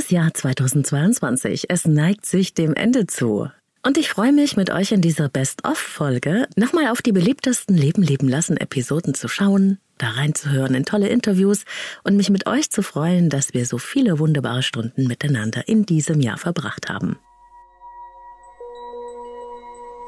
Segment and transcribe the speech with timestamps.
[0.00, 3.50] Das Jahr 2022, es neigt sich dem Ende zu.
[3.82, 8.26] Und ich freue mich, mit euch in dieser Best-of-Folge nochmal auf die beliebtesten Leben leben
[8.26, 11.64] lassen Episoden zu schauen, da reinzuhören in tolle Interviews
[12.02, 16.20] und mich mit euch zu freuen, dass wir so viele wunderbare Stunden miteinander in diesem
[16.20, 17.18] Jahr verbracht haben.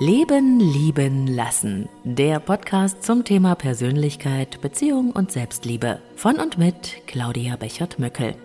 [0.00, 1.90] Leben, lieben, lassen.
[2.04, 6.00] Der Podcast zum Thema Persönlichkeit, Beziehung und Selbstliebe.
[6.16, 8.36] Von und mit Claudia Bechert-Möckel.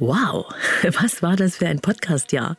[0.00, 0.46] Wow,
[0.98, 2.56] was war das für ein Podcastjahr?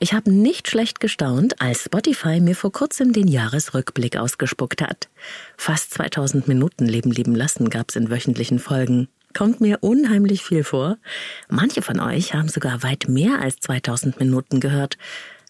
[0.00, 5.08] Ich habe nicht schlecht gestaunt, als Spotify mir vor kurzem den Jahresrückblick ausgespuckt hat.
[5.56, 9.06] Fast 2000 Minuten Leben leben lassen gab's in wöchentlichen Folgen.
[9.32, 10.98] Kommt mir unheimlich viel vor.
[11.48, 14.98] Manche von euch haben sogar weit mehr als 2000 Minuten gehört.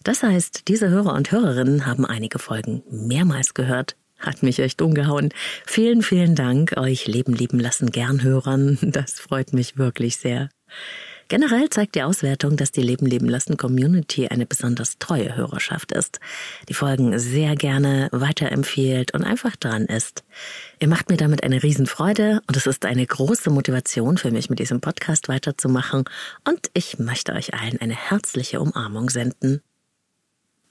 [0.03, 3.95] Das heißt, diese Hörer und Hörerinnen haben einige Folgen mehrmals gehört.
[4.19, 5.29] Hat mich echt umgehauen.
[5.65, 8.77] Vielen, vielen Dank euch Leben lieben lassen Gernhörern.
[8.83, 10.49] Das freut mich wirklich sehr.
[11.33, 16.19] Generell zeigt die Auswertung, dass die Leben leben lassen Community eine besonders treue Hörerschaft ist,
[16.69, 20.23] die Folgen sehr gerne weiterempfiehlt und einfach dran ist.
[20.79, 24.59] Ihr macht mir damit eine Riesenfreude und es ist eine große Motivation für mich, mit
[24.59, 26.03] diesem Podcast weiterzumachen
[26.47, 29.63] und ich möchte euch allen eine herzliche Umarmung senden.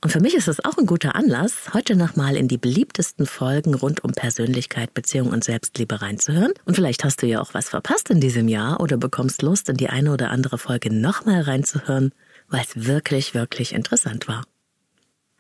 [0.03, 3.73] Und für mich ist es auch ein guter Anlass, heute nochmal in die beliebtesten Folgen
[3.73, 6.53] rund um Persönlichkeit, Beziehung und Selbstliebe reinzuhören.
[6.65, 9.77] Und vielleicht hast du ja auch was verpasst in diesem Jahr oder bekommst Lust, in
[9.77, 12.13] die eine oder andere Folge nochmal reinzuhören,
[12.49, 14.45] weil es wirklich, wirklich interessant war.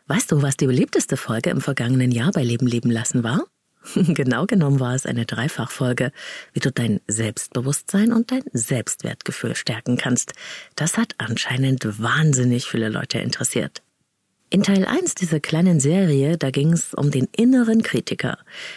[0.06, 3.46] Weißt du, was die beliebteste Folge im vergangenen Jahr bei Leben leben lassen war?
[3.96, 6.12] genau genommen war es eine Dreifachfolge,
[6.52, 10.34] wie du dein Selbstbewusstsein und dein Selbstwertgefühl stärken kannst.
[10.76, 13.82] Das hat anscheinend wahnsinnig viele Leute interessiert.
[14.52, 18.36] In Teil 1 dieser kleinen Serie, da ging es um den inneren Kritiker,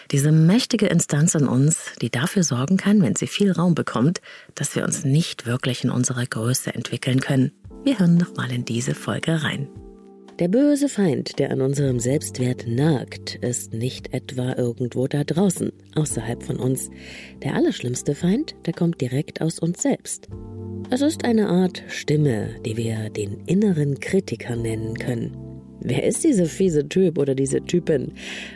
[0.09, 4.21] diese mächtige Instanz in uns, die dafür sorgen kann, wenn sie viel Raum bekommt,
[4.55, 7.51] dass wir uns nicht wirklich in unserer Größe entwickeln können.
[7.83, 9.67] Wir hören noch mal in diese Folge rein.
[10.39, 16.41] Der böse Feind, der an unserem Selbstwert nagt, ist nicht etwa irgendwo da draußen, außerhalb
[16.41, 16.89] von uns.
[17.43, 20.29] Der allerschlimmste Feind, der kommt direkt aus uns selbst.
[20.89, 25.54] Es ist eine Art Stimme, die wir den inneren Kritiker nennen können.
[25.87, 28.13] Wer ist dieser fiese Typ oder diese Typin?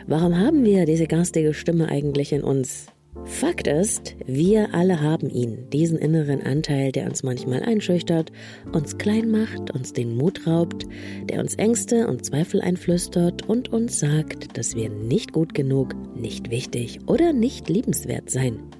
[0.08, 2.86] Warum haben wir diese garstige Stimme eigentlich in uns?
[3.24, 8.32] Fakt ist, wir alle haben ihn, diesen inneren Anteil, der uns manchmal einschüchtert,
[8.72, 10.86] uns klein macht, uns den Mut raubt,
[11.28, 16.50] der uns Ängste und Zweifel einflüstert und uns sagt, dass wir nicht gut genug, nicht
[16.50, 18.79] wichtig oder nicht liebenswert seien.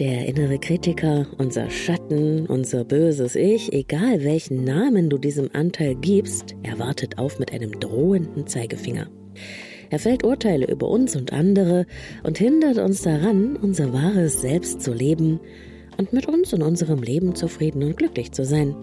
[0.00, 6.54] Der innere Kritiker, unser Schatten, unser böses Ich, egal welchen Namen du diesem Anteil gibst,
[6.62, 9.10] er wartet auf mit einem drohenden Zeigefinger.
[9.90, 11.84] Er fällt Urteile über uns und andere
[12.22, 15.38] und hindert uns daran, unser wahres Selbst zu leben
[15.98, 18.74] und mit uns und unserem Leben zufrieden und glücklich zu sein.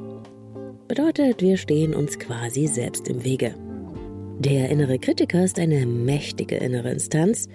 [0.87, 3.55] Bedeutet, wir stehen uns quasi selbst im Wege.
[4.39, 7.49] Der innere Kritiker ist eine mächtige innere Instanz,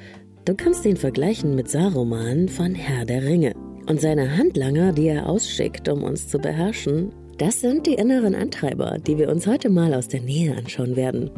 [0.45, 3.55] Du kannst ihn vergleichen mit Saruman von Herr der Ringe.
[3.87, 8.99] Und seine Handlanger, die er ausschickt, um uns zu beherrschen, das sind die inneren Antreiber,
[8.99, 11.31] die wir uns heute mal aus der Nähe anschauen werden.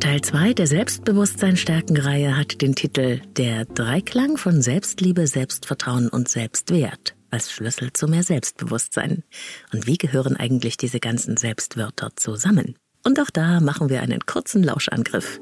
[0.00, 7.52] Teil 2 der Selbstbewusstsein-Stärken-Reihe hat den Titel Der Dreiklang von Selbstliebe, Selbstvertrauen und Selbstwert als
[7.52, 9.22] Schlüssel zu mehr Selbstbewusstsein.
[9.72, 12.76] Und wie gehören eigentlich diese ganzen Selbstwörter zusammen?
[13.04, 15.40] Und auch da machen wir einen kurzen Lauschangriff.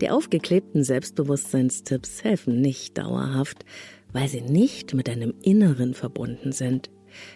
[0.00, 3.64] Die aufgeklebten Selbstbewusstseinstipps helfen nicht dauerhaft,
[4.12, 6.90] weil sie nicht mit deinem Inneren verbunden sind.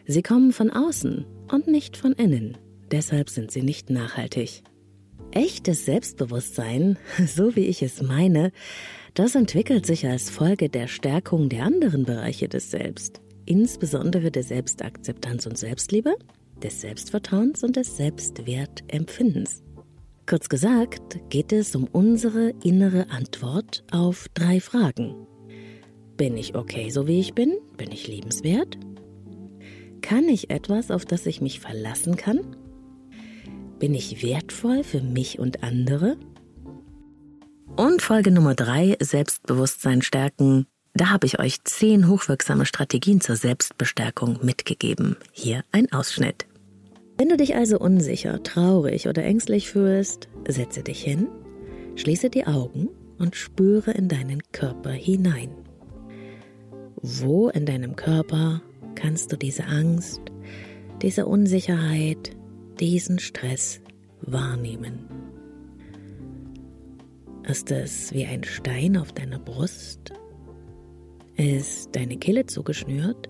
[0.06, 2.58] Sie kommen von außen und nicht von innen.
[2.90, 4.62] Deshalb sind sie nicht nachhaltig.
[5.30, 8.52] Echtes Selbstbewusstsein, so wie ich es meine,
[9.14, 15.46] das entwickelt sich als Folge der Stärkung der anderen Bereiche des Selbst, insbesondere der Selbstakzeptanz
[15.46, 16.14] und Selbstliebe,
[16.62, 19.62] des Selbstvertrauens und des Selbstwertempfindens.
[20.30, 25.26] Kurz gesagt geht es um unsere innere Antwort auf drei Fragen.
[26.16, 27.58] Bin ich okay, so wie ich bin?
[27.76, 28.78] Bin ich liebenswert?
[30.02, 32.56] Kann ich etwas, auf das ich mich verlassen kann?
[33.80, 36.16] Bin ich wertvoll für mich und andere?
[37.74, 40.68] Und Folge Nummer drei, Selbstbewusstsein stärken.
[40.94, 45.16] Da habe ich euch zehn hochwirksame Strategien zur Selbstbestärkung mitgegeben.
[45.32, 46.46] Hier ein Ausschnitt.
[47.20, 51.28] Wenn du dich also unsicher, traurig oder ängstlich fühlst, setze dich hin,
[51.94, 52.88] schließe die Augen
[53.18, 55.50] und spüre in deinen Körper hinein.
[56.96, 58.62] Wo in deinem Körper
[58.94, 60.22] kannst du diese Angst,
[61.02, 62.30] diese Unsicherheit,
[62.80, 63.82] diesen Stress
[64.22, 65.00] wahrnehmen?
[67.46, 70.14] Ist es wie ein Stein auf deiner Brust?
[71.36, 73.28] Ist deine Kehle zugeschnürt?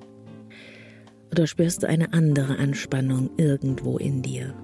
[1.31, 4.55] Oder spürst du eine andere Anspannung irgendwo in dir?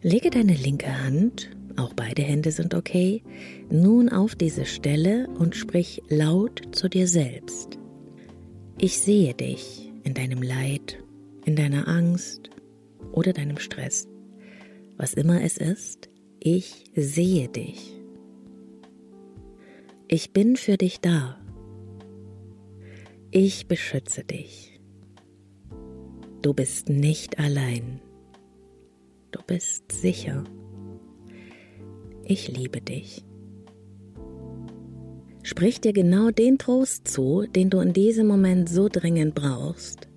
[0.00, 3.22] Lege deine linke Hand, auch beide Hände sind okay,
[3.70, 7.78] nun auf diese Stelle und sprich laut zu dir selbst.
[8.78, 11.02] Ich sehe dich in deinem Leid,
[11.44, 12.50] in deiner Angst
[13.12, 14.08] oder deinem Stress.
[14.96, 16.08] Was immer es ist,
[16.40, 17.92] ich sehe dich.
[20.06, 21.37] Ich bin für dich da.
[23.30, 24.80] Ich beschütze dich.
[26.40, 28.00] Du bist nicht allein.
[29.32, 30.44] Du bist sicher.
[32.24, 33.26] Ich liebe dich.
[35.42, 40.08] Sprich dir genau den Trost zu, den du in diesem Moment so dringend brauchst.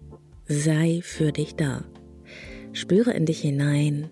[0.45, 1.83] Sei für dich da.
[2.71, 4.09] Spüre in dich hinein,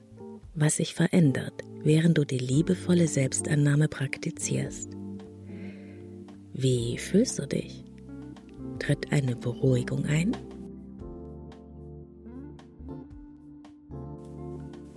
[0.56, 1.54] was sich verändert,
[1.84, 4.90] während du die liebevolle Selbstannahme praktizierst.
[6.52, 7.89] Wie fühlst du dich?
[8.80, 10.36] Tritt eine Beruhigung ein?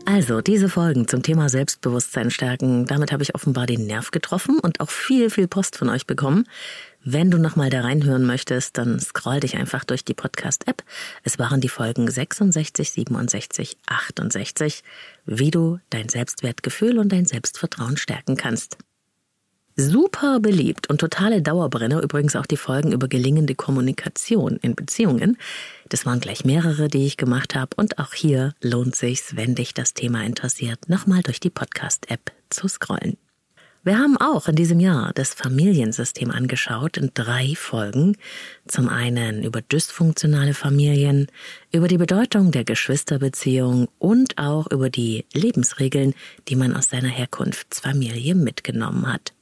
[0.04, 4.80] Also, diese Folgen zum Thema Selbstbewusstsein stärken, damit habe ich offenbar den Nerv getroffen und
[4.80, 6.44] auch viel, viel Post von euch bekommen.
[7.04, 10.82] Wenn du nochmal da reinhören möchtest, dann scroll dich einfach durch die Podcast-App.
[11.22, 14.82] Es waren die Folgen 66, 67, 68,
[15.24, 18.76] wie du dein Selbstwertgefühl und dein Selbstvertrauen stärken kannst.
[19.74, 25.38] Super beliebt und totale Dauerbrenner übrigens auch die Folgen über gelingende Kommunikation in Beziehungen.
[25.88, 29.72] Das waren gleich mehrere, die ich gemacht habe und auch hier lohnt sich's, wenn dich
[29.72, 33.16] das Thema interessiert, nochmal durch die Podcast-App zu scrollen.
[33.82, 38.16] Wir haben auch in diesem Jahr das Familiensystem angeschaut in drei Folgen.
[38.68, 41.26] Zum einen über dysfunktionale Familien,
[41.72, 46.14] über die Bedeutung der Geschwisterbeziehung und auch über die Lebensregeln,
[46.46, 49.32] die man aus seiner Herkunftsfamilie mitgenommen hat.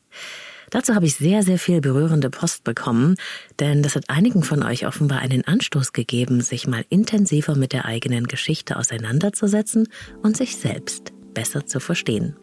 [0.71, 3.17] Dazu habe ich sehr, sehr viel berührende Post bekommen,
[3.59, 7.87] denn das hat einigen von euch offenbar einen Anstoß gegeben, sich mal intensiver mit der
[7.87, 9.89] eigenen Geschichte auseinanderzusetzen
[10.23, 12.37] und sich selbst besser zu verstehen.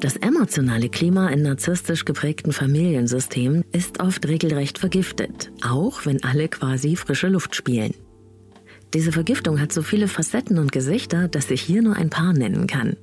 [0.00, 6.96] Das emotionale Klima in narzisstisch geprägten Familiensystemen ist oft regelrecht vergiftet, auch wenn alle quasi
[6.96, 7.92] frische Luft spielen.
[8.94, 12.66] Diese Vergiftung hat so viele Facetten und Gesichter, dass ich hier nur ein paar nennen
[12.66, 12.96] kann.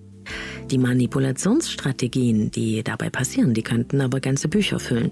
[0.72, 5.12] Die Manipulationsstrategien, die dabei passieren, die könnten aber ganze Bücher füllen.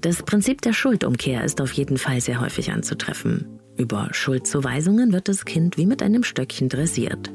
[0.00, 3.46] Das Prinzip der Schuldumkehr ist auf jeden Fall sehr häufig anzutreffen.
[3.76, 7.32] Über Schuldzuweisungen wird das Kind wie mit einem Stöckchen dressiert.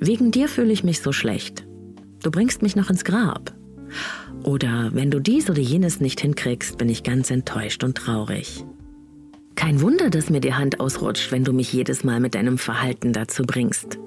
[0.00, 1.64] Wegen dir fühle ich mich so schlecht.
[2.22, 3.54] Du bringst mich noch ins Grab.
[4.42, 8.64] Oder wenn du dies oder jenes nicht hinkriegst, bin ich ganz enttäuscht und traurig.
[9.54, 13.12] Kein Wunder, dass mir die Hand ausrutscht, wenn du mich jedes Mal mit deinem Verhalten
[13.12, 13.98] dazu bringst.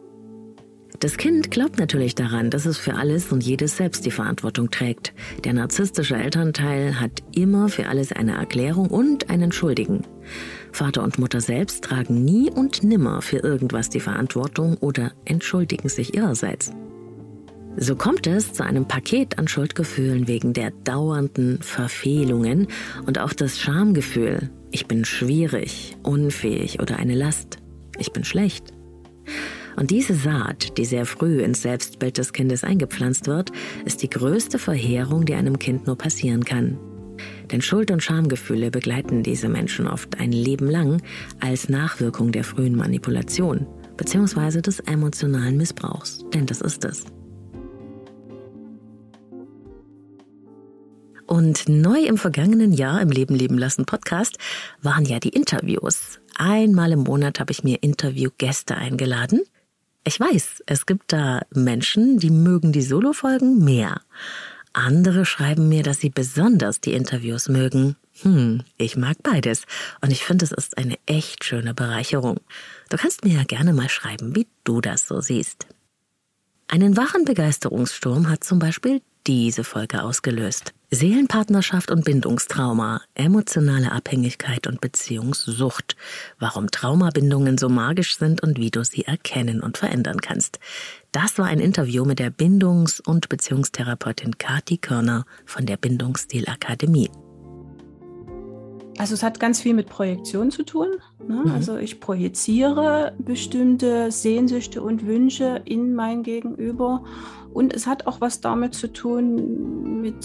[1.00, 5.14] Das Kind glaubt natürlich daran, dass es für alles und jedes selbst die Verantwortung trägt.
[5.44, 10.02] Der narzisstische Elternteil hat immer für alles eine Erklärung und einen Schuldigen.
[10.72, 16.16] Vater und Mutter selbst tragen nie und nimmer für irgendwas die Verantwortung oder entschuldigen sich
[16.16, 16.72] ihrerseits.
[17.76, 22.70] So kommt es zu einem Paket an Schuldgefühlen wegen der dauernden Verfehlungen
[23.06, 24.50] und auch das Schamgefühl.
[24.72, 27.60] Ich bin schwierig, unfähig oder eine Last.
[28.00, 28.74] Ich bin schlecht.
[29.78, 33.52] Und diese Saat, die sehr früh ins Selbstbild des Kindes eingepflanzt wird,
[33.86, 36.80] ist die größte Verheerung, die einem Kind nur passieren kann.
[37.52, 41.02] Denn Schuld- und Schamgefühle begleiten diese Menschen oft ein Leben lang
[41.40, 43.68] als Nachwirkung der frühen Manipulation
[43.98, 44.62] bzw.
[44.62, 46.26] des emotionalen Missbrauchs.
[46.34, 47.06] Denn das ist es.
[51.28, 54.40] Und neu im vergangenen Jahr im Leben leben lassen Podcast
[54.82, 56.20] waren ja die Interviews.
[56.36, 59.42] Einmal im Monat habe ich mir Interviewgäste eingeladen
[60.08, 64.00] ich weiß, es gibt da Menschen, die mögen die Solo-Folgen mehr.
[64.72, 67.98] Andere schreiben mir, dass sie besonders die Interviews mögen.
[68.22, 69.64] Hm, ich mag beides.
[70.00, 72.40] Und ich finde, es ist eine echt schöne Bereicherung.
[72.90, 75.68] Du kannst mir ja gerne mal schreiben, wie du das so siehst.
[76.70, 80.74] Einen wahren Begeisterungssturm hat zum Beispiel diese Folge ausgelöst.
[80.90, 85.98] Seelenpartnerschaft und Bindungstrauma, emotionale Abhängigkeit und Beziehungssucht,
[86.40, 90.60] warum Traumabindungen so magisch sind und wie du sie erkennen und verändern kannst.
[91.12, 97.10] Das war ein Interview mit der Bindungs- und Beziehungstherapeutin Kati Körner von der Bindungsstilakademie.
[98.98, 100.88] Also es hat ganz viel mit Projektion zu tun.
[101.26, 101.44] Ne?
[101.46, 101.52] Mhm.
[101.52, 107.04] Also ich projiziere bestimmte Sehnsüchte und Wünsche in mein Gegenüber
[107.54, 110.16] und es hat auch was damit zu tun mit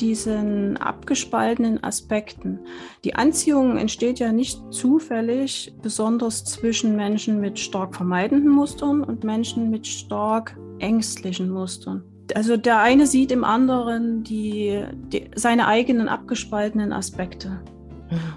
[0.00, 2.60] diesen abgespaltenen Aspekten.
[3.04, 9.70] Die Anziehung entsteht ja nicht zufällig, besonders zwischen Menschen mit stark vermeidenden Mustern und Menschen
[9.70, 12.04] mit stark ängstlichen Mustern.
[12.34, 17.60] Also der eine sieht im anderen die, die, seine eigenen abgespaltenen Aspekte.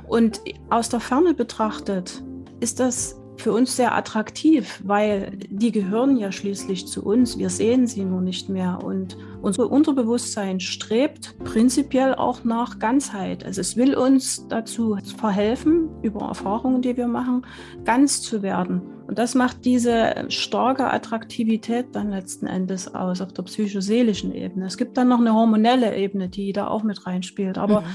[0.07, 2.23] Und aus der Ferne betrachtet
[2.59, 7.37] ist das für uns sehr attraktiv, weil die gehören ja schließlich zu uns.
[7.37, 8.79] Wir sehen sie nur nicht mehr.
[8.83, 13.45] Und unser Unterbewusstsein strebt prinzipiell auch nach Ganzheit.
[13.45, 17.45] Also es will uns dazu verhelfen, über Erfahrungen, die wir machen,
[17.85, 18.81] ganz zu werden.
[19.07, 24.65] Und das macht diese starke Attraktivität dann letzten Endes aus auf der psychoseelischen Ebene.
[24.65, 27.57] Es gibt dann noch eine hormonelle Ebene, die da auch mit reinspielt.
[27.57, 27.85] Aber mhm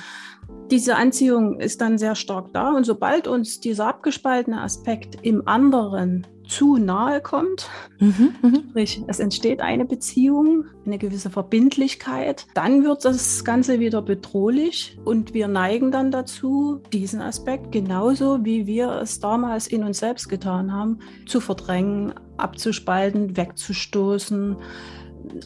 [0.71, 2.71] diese Anziehung ist dann sehr stark da.
[2.73, 7.69] Und sobald uns dieser abgespaltene Aspekt im anderen zu nahe kommt,
[7.99, 14.03] mhm, mhm, sprich es entsteht eine Beziehung, eine gewisse Verbindlichkeit, dann wird das Ganze wieder
[14.03, 19.99] bedrohlich und wir neigen dann dazu, diesen Aspekt genauso wie wir es damals in uns
[19.99, 24.57] selbst getan haben, zu verdrängen, abzuspalten, wegzustoßen,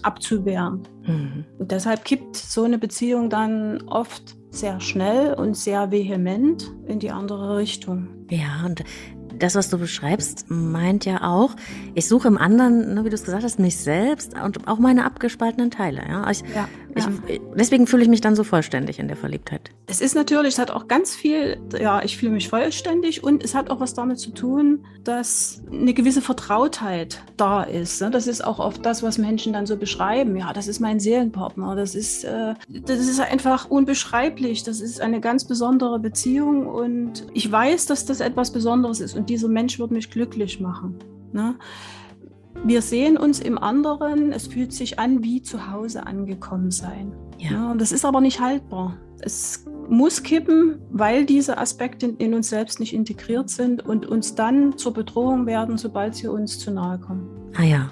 [0.03, 0.83] abzuwehren.
[1.07, 1.45] Mhm.
[1.59, 7.11] Und deshalb kippt so eine Beziehung dann oft sehr schnell und sehr vehement in die
[7.11, 8.09] andere Richtung.
[8.31, 8.85] Ja, und
[9.39, 11.55] das, was du beschreibst, meint ja auch,
[11.95, 15.05] ich suche im anderen, ne, wie du es gesagt hast, mich selbst und auch meine
[15.05, 16.03] abgespaltenen Teile.
[16.09, 16.29] Ja?
[16.31, 17.41] Ich, ja, ich.
[17.57, 19.71] Deswegen fühle ich mich dann so vollständig in der Verliebtheit.
[19.87, 23.55] Es ist natürlich, es hat auch ganz viel, ja, ich fühle mich vollständig und es
[23.55, 28.01] hat auch was damit zu tun, dass eine gewisse Vertrautheit da ist.
[28.01, 28.11] Ne?
[28.11, 30.37] Das ist auch oft das, was Menschen dann so beschreiben.
[30.37, 31.77] Ja, das ist mein Seelenpartner.
[31.77, 34.63] Das ist, äh, das ist einfach unbeschreiblich.
[34.63, 39.31] Das ist eine ganz besondere Beziehung und ich weiß, dass das etwas Besonderes ist und
[39.31, 40.99] dieser Mensch wird mich glücklich machen.
[41.33, 41.57] Ne?
[42.65, 47.13] Wir sehen uns im anderen, es fühlt sich an wie zu Hause angekommen sein.
[47.39, 47.51] Ja.
[47.51, 47.75] ja.
[47.75, 48.97] das ist aber nicht haltbar.
[49.21, 54.77] Es muss kippen, weil diese Aspekte in uns selbst nicht integriert sind und uns dann
[54.77, 57.29] zur Bedrohung werden, sobald sie uns zu nahe kommen.
[57.57, 57.91] Ah ja.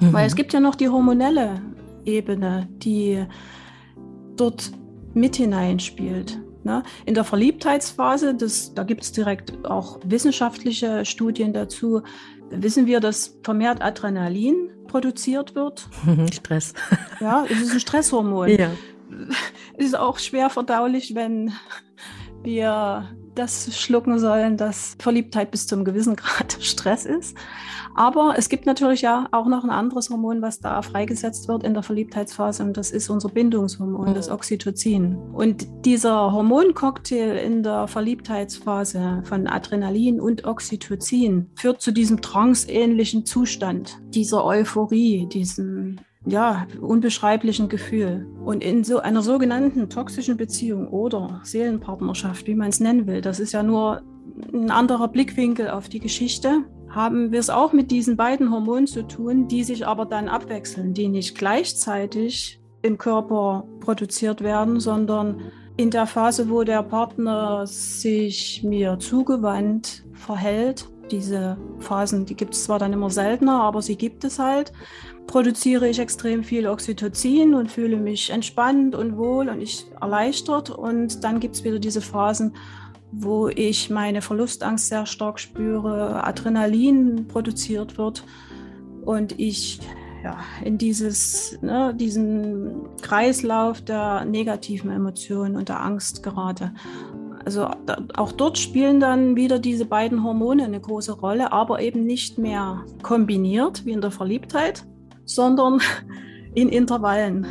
[0.00, 0.12] Mhm.
[0.12, 1.60] Weil es gibt ja noch die hormonelle
[2.04, 3.24] Ebene, die
[4.36, 4.72] dort
[5.12, 6.40] mit hineinspielt.
[6.64, 6.82] Ne?
[7.04, 12.02] In der Verliebtheitsphase, das, da gibt es direkt auch wissenschaftliche Studien dazu,
[12.50, 15.88] wissen wir, dass vermehrt Adrenalin produziert wird.
[16.32, 16.74] Stress.
[17.20, 18.48] Ja, es ist ein Stresshormon.
[18.48, 18.70] Ja.
[19.76, 21.52] Es ist auch schwer verdaulich, wenn
[22.42, 27.36] wir das schlucken sollen, dass Verliebtheit bis zum gewissen Grad Stress ist.
[27.94, 31.74] Aber es gibt natürlich ja auch noch ein anderes Hormon, was da freigesetzt wird in
[31.74, 34.14] der Verliebtheitsphase und das ist unser Bindungshormon, mhm.
[34.14, 35.16] das Oxytocin.
[35.32, 43.98] Und dieser Hormoncocktail in der Verliebtheitsphase von Adrenalin und Oxytocin führt zu diesem tranceähnlichen Zustand,
[44.12, 48.26] dieser Euphorie, diesem ja, unbeschreiblichen Gefühl.
[48.44, 53.40] Und in so einer sogenannten toxischen Beziehung oder Seelenpartnerschaft, wie man es nennen will, das
[53.40, 54.02] ist ja nur
[54.52, 59.06] ein anderer Blickwinkel auf die Geschichte, haben wir es auch mit diesen beiden Hormonen zu
[59.06, 65.40] tun, die sich aber dann abwechseln, die nicht gleichzeitig im Körper produziert werden, sondern
[65.76, 72.64] in der Phase, wo der Partner sich mir zugewandt verhält, diese Phasen, die gibt es
[72.64, 74.72] zwar dann immer seltener, aber sie gibt es halt,
[75.26, 80.70] produziere ich extrem viel Oxytocin und fühle mich entspannt und wohl und ich erleichtert.
[80.70, 82.54] Und dann gibt es wieder diese Phasen,
[83.10, 88.24] wo ich meine Verlustangst sehr stark spüre, Adrenalin produziert wird
[89.04, 89.80] und ich
[90.24, 96.72] ja, in dieses, ne, diesen Kreislauf der negativen Emotionen und der Angst gerate.
[97.44, 97.68] Also
[98.14, 102.84] auch dort spielen dann wieder diese beiden Hormone eine große Rolle, aber eben nicht mehr
[103.02, 104.86] kombiniert wie in der Verliebtheit,
[105.24, 105.80] sondern
[106.54, 107.46] in Intervallen.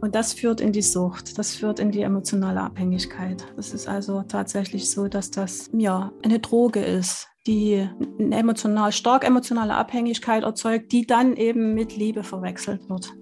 [0.00, 3.44] Und das führt in die Sucht, das führt in die emotionale Abhängigkeit.
[3.56, 7.88] Das ist also tatsächlich so, dass das ja eine Droge ist, die
[8.20, 13.14] eine emotional, stark emotionale Abhängigkeit erzeugt, die dann eben mit Liebe verwechselt wird.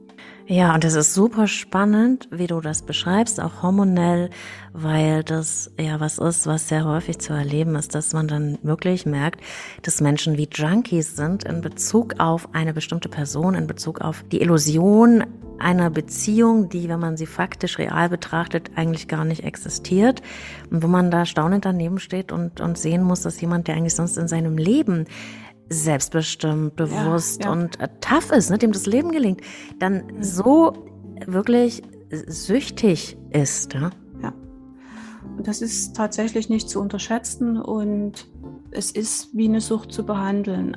[0.46, 4.28] Ja, und es ist super spannend, wie du das beschreibst, auch hormonell,
[4.74, 9.06] weil das ja was ist, was sehr häufig zu erleben ist, dass man dann wirklich
[9.06, 9.40] merkt,
[9.80, 14.42] dass Menschen wie Junkies sind in Bezug auf eine bestimmte Person, in Bezug auf die
[14.42, 15.24] Illusion
[15.58, 20.20] einer Beziehung, die, wenn man sie faktisch real betrachtet, eigentlich gar nicht existiert.
[20.70, 23.94] Und wo man da staunend daneben steht und, und sehen muss, dass jemand, der eigentlich
[23.94, 25.06] sonst in seinem Leben
[25.68, 27.52] selbstbestimmt, bewusst ja, ja.
[27.52, 29.40] und äh, tough ist, ne, dem das Leben gelingt,
[29.78, 30.22] dann mhm.
[30.22, 30.72] so
[31.26, 33.74] wirklich süchtig ist.
[33.74, 33.90] Ja?
[34.22, 34.32] ja.
[35.42, 38.28] Das ist tatsächlich nicht zu unterschätzen und
[38.70, 40.76] es ist wie eine Sucht zu behandeln.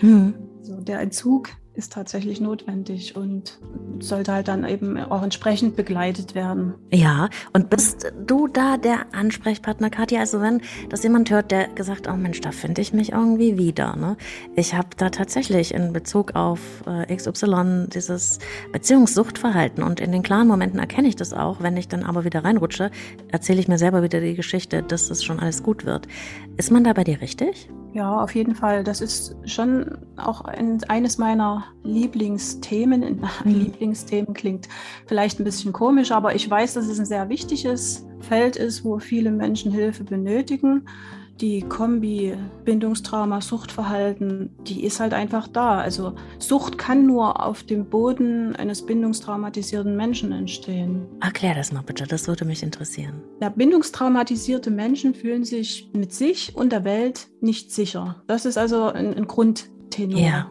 [0.00, 0.34] Mhm.
[0.60, 3.60] Also der Entzug ist tatsächlich notwendig und
[4.00, 6.74] sollte halt dann eben auch entsprechend begleitet werden.
[6.92, 10.18] Ja, und bist du da der Ansprechpartner, Katja?
[10.18, 13.94] Also wenn das jemand hört, der gesagt, oh Mensch, da finde ich mich irgendwie wieder.
[13.94, 14.16] Ne?
[14.56, 18.40] Ich habe da tatsächlich in Bezug auf äh, XY dieses
[18.72, 21.62] Beziehungssuchtverhalten und in den klaren Momenten erkenne ich das auch.
[21.62, 22.90] Wenn ich dann aber wieder reinrutsche,
[23.30, 26.08] erzähle ich mir selber wieder die Geschichte, dass es schon alles gut wird.
[26.56, 27.70] Ist man da bei dir richtig?
[27.98, 28.84] Ja, auf jeden Fall.
[28.84, 33.26] Das ist schon auch ein, eines meiner Lieblingsthemen.
[33.44, 33.54] Mhm.
[33.54, 34.68] Lieblingsthemen klingt
[35.06, 39.00] vielleicht ein bisschen komisch, aber ich weiß, dass es ein sehr wichtiges Feld ist, wo
[39.00, 40.86] viele Menschen Hilfe benötigen
[41.40, 45.78] die Kombi Bindungstrauma, Suchtverhalten, die ist halt einfach da.
[45.78, 51.06] Also Sucht kann nur auf dem Boden eines bindungstraumatisierten Menschen entstehen.
[51.20, 53.22] Erklär das mal bitte, das würde mich interessieren.
[53.40, 58.22] Ja, bindungstraumatisierte Menschen fühlen sich mit sich und der Welt nicht sicher.
[58.26, 60.20] Das ist also ein, ein Grundtenor.
[60.20, 60.50] Ja.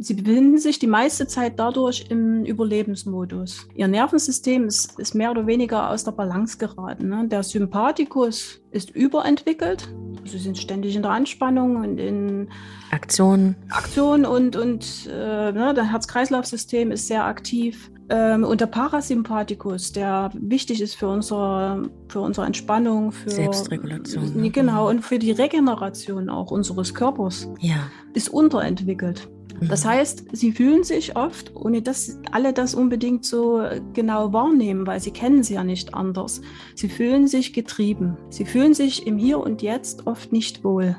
[0.00, 3.68] Sie befinden sich die meiste Zeit dadurch im Überlebensmodus.
[3.74, 7.08] Ihr Nervensystem ist, ist mehr oder weniger aus der Balance geraten.
[7.08, 7.28] Ne?
[7.28, 9.88] Der Sympathikus ist überentwickelt.
[10.24, 12.48] Sie sind ständig in der Anspannung und in
[12.90, 13.56] Aktion.
[13.70, 17.90] Aktion und, und äh, ne, das Herz-Kreislauf-System ist sehr aktiv.
[18.08, 24.40] Ähm, und der Parasympathikus, der wichtig ist für unsere, für unsere Entspannung, für Selbstregulation.
[24.40, 24.50] Ne?
[24.50, 27.90] Genau, und für die Regeneration auch unseres Körpers, ja.
[28.14, 29.28] ist unterentwickelt.
[29.60, 35.00] Das heißt, sie fühlen sich oft, ohne dass alle das unbedingt so genau wahrnehmen, weil
[35.00, 36.40] sie kennen sie ja nicht anders.
[36.74, 38.16] Sie fühlen sich getrieben.
[38.28, 40.96] Sie fühlen sich im Hier und Jetzt oft nicht wohl.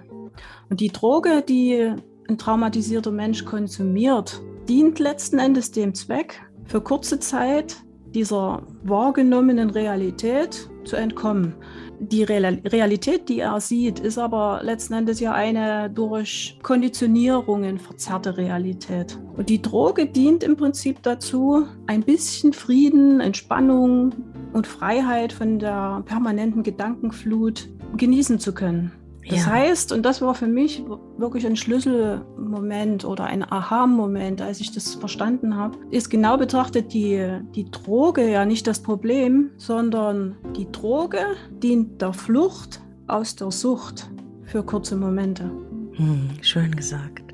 [0.70, 1.94] Und die Droge, die
[2.28, 7.78] ein traumatisierter Mensch konsumiert, dient letzten Endes dem Zweck, für kurze Zeit
[8.14, 11.54] dieser wahrgenommenen Realität zu entkommen
[12.00, 19.18] die Realität, die er sieht, ist aber letzten Endes ja eine durch Konditionierungen verzerrte Realität.
[19.36, 24.14] Und die Droge dient im Prinzip dazu, ein bisschen Frieden, Entspannung
[24.54, 28.92] und Freiheit von der permanenten Gedankenflut genießen zu können.
[29.30, 29.52] Das ja.
[29.52, 30.84] heißt, und das war für mich
[31.18, 37.40] wirklich ein Schlüsselmoment oder ein Aha-Moment, als ich das verstanden habe, ist genau betrachtet die,
[37.56, 41.20] die Droge ja nicht das Problem, sondern die Droge
[41.50, 44.10] dient der Flucht aus der Sucht
[44.44, 45.52] für kurze Momente.
[45.94, 47.27] Hm, schön gesagt.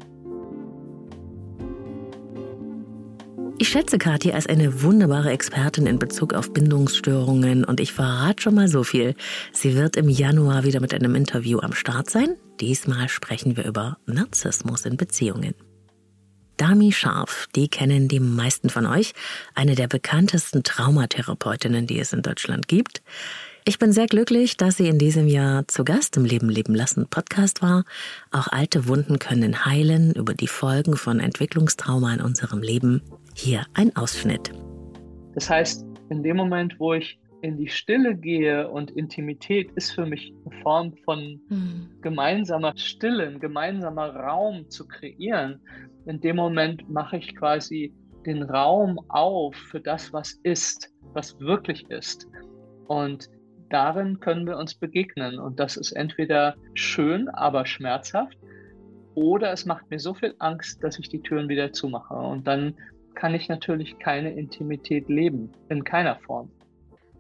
[3.63, 8.56] Ich schätze Kathi als eine wunderbare Expertin in Bezug auf Bindungsstörungen und ich verrate schon
[8.56, 9.15] mal so viel.
[9.54, 12.36] Sie wird im Januar wieder mit einem Interview am Start sein.
[12.60, 15.56] Diesmal sprechen wir über Narzissmus in Beziehungen.
[16.58, 19.13] Dami Scharf, die kennen die meisten von euch,
[19.56, 23.02] eine der bekanntesten Traumatherapeutinnen, die es in Deutschland gibt.
[23.65, 27.08] Ich bin sehr glücklich, dass sie in diesem Jahr zu Gast im Leben leben lassen
[27.08, 27.86] Podcast war.
[28.30, 33.02] Auch alte Wunden können heilen über die Folgen von Entwicklungstrauma in unserem Leben.
[33.36, 34.52] Hier ein Ausschnitt.
[35.36, 40.06] Das heißt, in dem Moment, wo ich in die Stille gehe und Intimität ist für
[40.06, 41.89] mich eine Form von mhm.
[42.02, 45.62] gemeinsamer Stille, ein gemeinsamer Raum zu kreieren.
[46.06, 47.93] In dem Moment mache ich quasi
[48.26, 52.28] den Raum auf für das, was ist, was wirklich ist.
[52.88, 53.30] Und
[53.73, 55.39] darin können wir uns begegnen.
[55.39, 58.38] Und das ist entweder schön, aber schmerzhaft,
[59.15, 62.13] oder es macht mir so viel Angst, dass ich die Türen wieder zumache.
[62.13, 62.75] Und dann
[63.15, 66.49] kann ich natürlich keine Intimität leben, in keiner Form.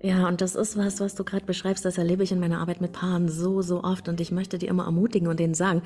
[0.05, 2.81] Ja, und das ist was, was du gerade beschreibst, das erlebe ich in meiner Arbeit
[2.81, 5.81] mit Paaren so, so oft und ich möchte die immer ermutigen und denen sagen,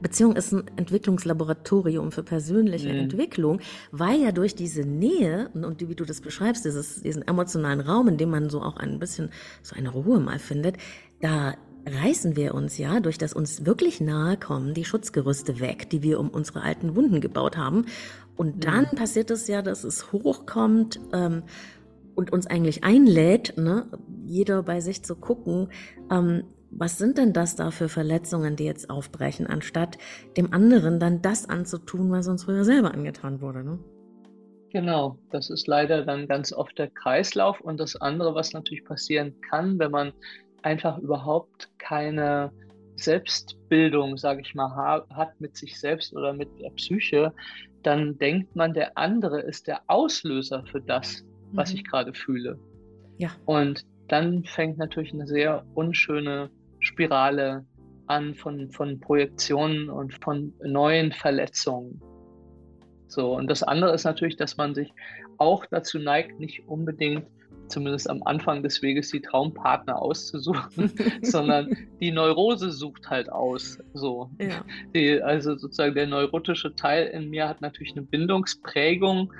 [0.00, 3.00] Beziehung ist ein Entwicklungslaboratorium für persönliche mhm.
[3.00, 7.80] Entwicklung, weil ja durch diese Nähe und, und wie du das beschreibst, dieses, diesen emotionalen
[7.80, 9.30] Raum, in dem man so auch ein bisschen
[9.64, 10.76] so eine Ruhe mal findet,
[11.20, 11.54] da
[11.86, 16.20] reißen wir uns ja durch das uns wirklich nahe kommen die Schutzgerüste weg, die wir
[16.20, 17.86] um unsere alten Wunden gebaut haben.
[18.36, 18.96] Und dann mhm.
[18.96, 21.42] passiert es ja, dass es hochkommt ähm,
[22.16, 23.86] und uns eigentlich einlädt, ne,
[24.24, 25.68] jeder bei sich zu gucken,
[26.10, 29.98] ähm, was sind denn das da für Verletzungen, die jetzt aufbrechen, anstatt
[30.36, 33.64] dem anderen dann das anzutun, was uns früher selber angetan wurde.
[33.64, 33.78] Ne?
[34.70, 37.60] Genau, das ist leider dann ganz oft der Kreislauf.
[37.60, 40.12] Und das andere, was natürlich passieren kann, wenn man
[40.62, 42.50] einfach überhaupt keine
[42.96, 47.32] Selbstbildung, sage ich mal, hat mit sich selbst oder mit der Psyche,
[47.82, 51.24] dann denkt man, der andere ist der Auslöser für das,
[51.56, 51.76] was mhm.
[51.76, 52.58] ich gerade fühle.
[53.18, 53.30] Ja.
[53.44, 57.64] Und dann fängt natürlich eine sehr unschöne Spirale
[58.06, 62.00] an von, von Projektionen und von neuen Verletzungen.
[63.08, 64.92] So, und das andere ist natürlich, dass man sich
[65.38, 67.26] auch dazu neigt, nicht unbedingt
[67.68, 70.92] zumindest am Anfang des Weges die Traumpartner auszusuchen,
[71.22, 73.78] sondern die Neurose sucht halt aus.
[73.94, 74.30] So.
[74.40, 74.64] Ja.
[74.94, 79.32] Die, also sozusagen der neurotische Teil in mir hat natürlich eine Bindungsprägung,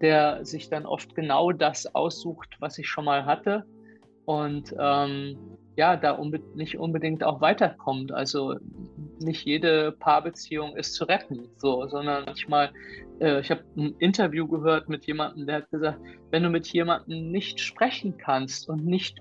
[0.00, 3.64] der sich dann oft genau das aussucht, was ich schon mal hatte.
[4.24, 5.36] Und ähm,
[5.76, 8.12] ja, da unbe nicht unbedingt auch weiterkommt.
[8.12, 8.56] Also
[9.20, 12.72] nicht jede Paarbeziehung ist zu retten, so, sondern manchmal,
[13.20, 17.30] äh, ich habe ein Interview gehört mit jemandem, der hat gesagt, wenn du mit jemandem
[17.30, 19.18] nicht sprechen kannst und nicht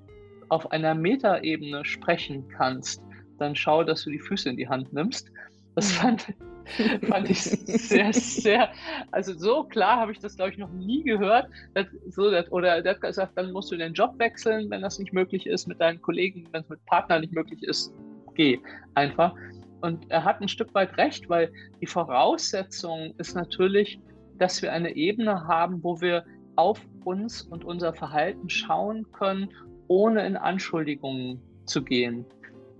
[0.50, 3.04] auf einer Metaebene sprechen kannst,
[3.40, 5.32] dann schau, dass du die Füße in die Hand nimmst.
[5.76, 5.96] Das mhm.
[5.96, 6.34] fand,
[7.08, 8.70] fand ich sehr, sehr,
[9.12, 11.48] also so klar habe ich das, glaube ich, noch nie gehört.
[11.74, 15.00] Das, so, das, oder der hat gesagt, dann musst du den Job wechseln, wenn das
[15.00, 17.94] nicht möglich ist, mit deinen Kollegen, wenn es mit Partnern nicht möglich ist,
[18.36, 18.60] geh
[18.96, 19.36] einfach.
[19.82, 24.00] Und er hat ein Stück weit recht, weil die Voraussetzung ist natürlich,
[24.38, 29.50] dass wir eine Ebene haben, wo wir auf uns und unser Verhalten schauen können,
[29.88, 32.26] ohne in Anschuldigungen zu gehen.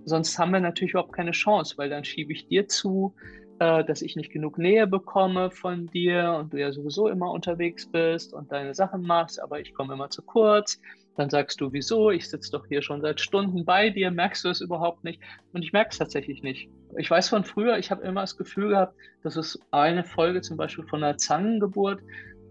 [0.06, 3.14] Sonst haben wir natürlich überhaupt keine Chance, weil dann schiebe ich dir zu,
[3.58, 7.86] äh, dass ich nicht genug Nähe bekomme von dir und du ja sowieso immer unterwegs
[7.86, 10.80] bist und deine Sachen machst, aber ich komme immer zu kurz.
[11.16, 12.10] Dann sagst du, wieso?
[12.10, 15.20] Ich sitze doch hier schon seit Stunden bei dir, merkst du es überhaupt nicht?
[15.52, 16.68] Und ich merke es tatsächlich nicht.
[16.98, 20.56] Ich weiß von früher, ich habe immer das Gefühl gehabt, dass es eine Folge zum
[20.56, 22.00] Beispiel von einer Zangengeburt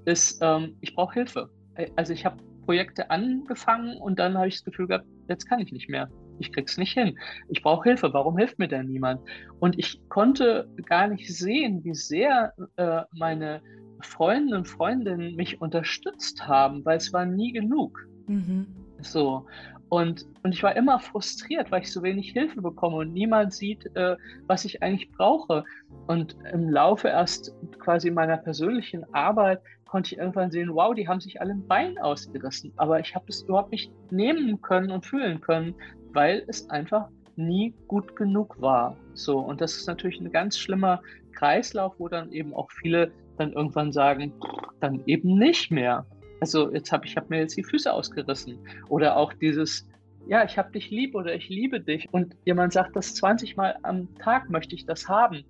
[0.06, 1.50] ist, ähm, ich brauche Hilfe.
[1.76, 5.60] Äh, also ich habe Projekte angefangen und dann habe ich das Gefühl gehabt, jetzt kann
[5.60, 7.18] ich nicht mehr ich krieg's nicht hin.
[7.50, 8.14] Ich brauche Hilfe.
[8.14, 9.22] Warum hilft mir denn niemand?
[9.60, 13.62] Und ich konnte gar nicht sehen, wie sehr äh, meine
[14.02, 18.08] Freunde und Freundinnen mich unterstützt haben, weil es war nie genug.
[18.28, 18.68] Mhm.
[19.02, 19.46] So.
[19.90, 23.86] Und, und ich war immer frustriert, weil ich so wenig Hilfe bekomme und niemand sieht,
[23.96, 24.16] äh,
[24.48, 25.64] was ich eigentlich brauche.
[26.08, 31.20] Und im Laufe erst quasi meiner persönlichen Arbeit konnte ich irgendwann sehen, wow, die haben
[31.20, 32.74] sich alle ein Bein ausgerissen.
[32.78, 35.76] Aber ich habe es überhaupt nicht nehmen können und fühlen können,
[36.14, 38.96] weil es einfach nie gut genug war.
[39.14, 41.02] So, und das ist natürlich ein ganz schlimmer
[41.34, 44.32] Kreislauf, wo dann eben auch viele dann irgendwann sagen,
[44.80, 46.06] dann eben nicht mehr.
[46.40, 48.60] Also jetzt habe ich hab mir jetzt die Füße ausgerissen.
[48.90, 49.88] Oder auch dieses,
[50.28, 52.08] ja, ich habe dich lieb oder ich liebe dich.
[52.12, 55.44] Und jemand sagt das 20 Mal am Tag möchte ich das haben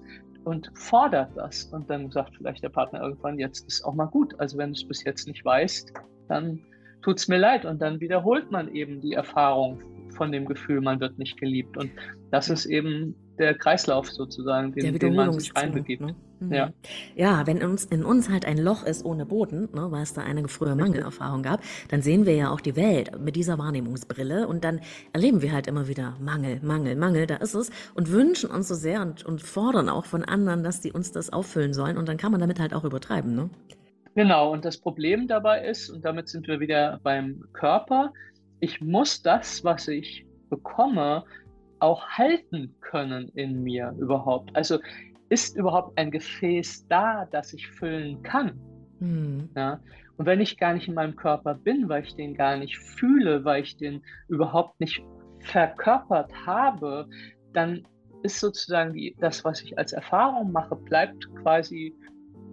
[0.45, 1.65] und fordert das.
[1.65, 4.39] Und dann sagt vielleicht der Partner irgendwann, jetzt ist auch mal gut.
[4.39, 5.93] Also wenn du es bis jetzt nicht weißt,
[6.30, 6.60] dann
[7.02, 7.65] tut es mir leid.
[7.65, 9.82] Und dann wiederholt man eben die Erfahrung
[10.13, 11.78] von dem Gefühl, man wird nicht geliebt.
[11.78, 11.91] Und
[12.32, 16.02] das ist eben der Kreislauf sozusagen, den, den man sich reinbegibt.
[16.02, 16.15] Ne?
[16.39, 16.54] Mhm.
[16.54, 16.69] Ja.
[17.15, 20.13] ja, wenn in uns, in uns halt ein Loch ist ohne Boden, ne, weil es
[20.13, 24.47] da eine frühe Mangelerfahrung gab, dann sehen wir ja auch die Welt mit dieser Wahrnehmungsbrille
[24.47, 24.82] und dann
[25.13, 28.76] erleben wir halt immer wieder Mangel, Mangel, Mangel, da ist es und wünschen uns so
[28.76, 32.17] sehr und, und fordern auch von anderen, dass die uns das auffüllen sollen und dann
[32.17, 33.36] kann man damit halt auch übertreiben.
[33.36, 33.49] Ne?
[34.15, 38.13] Genau, und das Problem dabei ist, und damit sind wir wieder beim Körper,
[38.59, 41.23] ich muss das, was ich bekomme,
[41.79, 44.55] auch halten können in mir überhaupt.
[44.55, 44.79] Also
[45.29, 48.59] ist überhaupt ein Gefäß da, das ich füllen kann?
[48.99, 49.49] Mhm.
[49.55, 49.81] Ja?
[50.17, 53.43] Und wenn ich gar nicht in meinem Körper bin, weil ich den gar nicht fühle,
[53.43, 55.03] weil ich den überhaupt nicht
[55.39, 57.07] verkörpert habe,
[57.51, 57.85] dann
[58.21, 61.93] ist sozusagen die, das, was ich als Erfahrung mache, bleibt quasi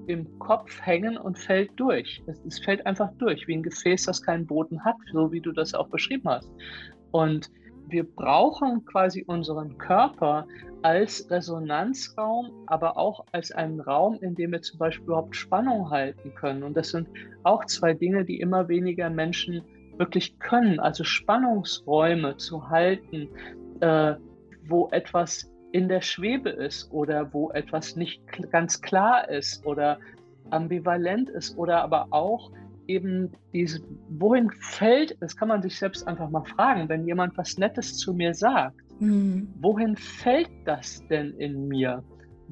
[0.06, 2.22] im Kopf hängen und fällt durch.
[2.26, 5.52] Es, es, fällt einfach durch, wie ein Gefäß, das keinen Boden hat, so wie du
[5.52, 6.50] das auch beschrieben hast.
[7.10, 7.50] Und
[7.88, 10.46] wir brauchen quasi unseren Körper
[10.82, 16.34] als Resonanzraum, aber auch als einen Raum, in dem wir zum Beispiel überhaupt Spannung halten
[16.34, 16.62] können.
[16.62, 17.08] Und das sind
[17.42, 19.62] auch zwei Dinge, die immer weniger Menschen
[19.98, 20.80] wirklich können.
[20.80, 23.28] Also Spannungsräume zu halten,
[23.80, 24.14] äh,
[24.66, 29.98] wo etwas in der Schwebe ist oder wo etwas nicht ganz klar ist oder
[30.50, 32.50] ambivalent ist oder aber auch
[32.86, 37.56] eben diese, wohin fällt, das kann man sich selbst einfach mal fragen, wenn jemand was
[37.56, 39.48] Nettes zu mir sagt, mhm.
[39.60, 42.02] wohin fällt das denn in mir?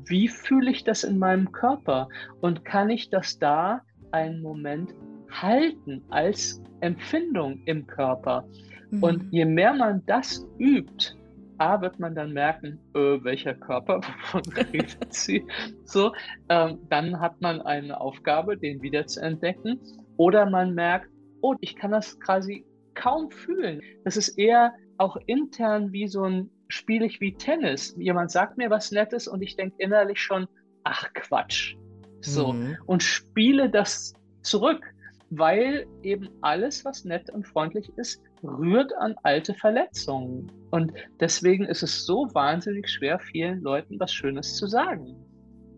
[0.07, 2.09] Wie fühle ich das in meinem Körper?
[2.41, 4.95] Und kann ich das da einen Moment
[5.29, 8.45] halten als Empfindung im Körper?
[8.91, 9.03] Mhm.
[9.03, 11.18] Und je mehr man das übt,
[11.59, 14.01] A, wird man dann merken, äh, welcher Körper,
[14.33, 15.45] wovon redet sie?
[15.85, 16.13] So,
[16.49, 19.81] ähm, dann hat man eine Aufgabe, den wieder zu entdecken.
[20.17, 23.81] Oder man merkt, oh, ich kann das quasi kaum fühlen.
[24.05, 27.95] Das ist eher auch intern wie so ein, spiele ich wie Tennis.
[27.97, 30.47] Jemand sagt mir was Nettes und ich denke innerlich schon,
[30.85, 31.77] ach Quatsch.
[32.21, 32.53] So.
[32.53, 32.77] Mhm.
[32.87, 34.85] Und spiele das zurück,
[35.31, 40.51] weil eben alles, was nett und freundlich ist, rührt an alte Verletzungen.
[40.71, 45.17] Und deswegen ist es so wahnsinnig schwer, vielen Leuten was Schönes zu sagen.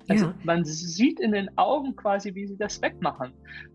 [0.08, 0.34] Also ja.
[0.42, 3.32] man sieht in den Augen quasi, wie sie das wegmachen.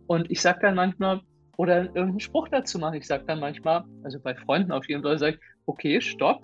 [0.07, 1.21] Und ich sage dann manchmal,
[1.57, 2.95] oder irgendeinen Spruch dazu machen.
[2.95, 6.43] Ich sage dann manchmal, also bei Freunden auf jeden Fall, sage ich, okay, stopp,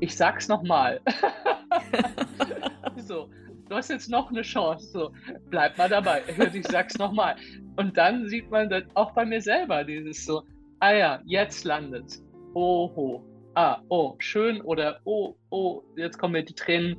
[0.00, 1.00] ich sag's nochmal.
[2.96, 3.28] so,
[3.68, 5.12] du hast jetzt noch eine Chance, so,
[5.50, 7.36] bleib mal dabei, ich sag's nochmal.
[7.76, 10.42] Und dann sieht man das auch bei mir selber, dieses so,
[10.84, 12.22] ah ja, jetzt landet's.
[12.52, 16.96] Oho, ah, oh, schön oder oh, oh, jetzt kommen mir die Tränen.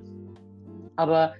[0.95, 1.35] Aber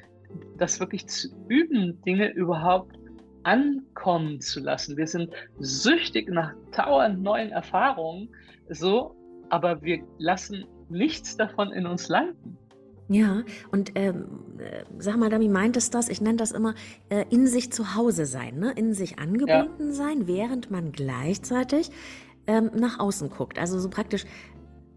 [0.58, 2.98] das wirklich zu üben, Dinge überhaupt
[3.44, 4.96] ankommen zu lassen.
[4.96, 8.30] Wir sind süchtig nach dauernd neuen Erfahrungen,
[8.70, 9.16] so,
[9.50, 12.58] aber wir lassen nichts davon in uns landen.
[13.08, 14.26] Ja, und ähm,
[14.58, 16.74] äh, sag mal, Dami, meint es das, ich nenne das immer,
[17.10, 18.72] äh, in sich zu Hause sein, ne?
[18.72, 19.94] in sich angebunden ja.
[19.94, 21.92] sein, während man gleichzeitig
[22.48, 23.60] ähm, nach außen guckt.
[23.60, 24.26] Also so praktisch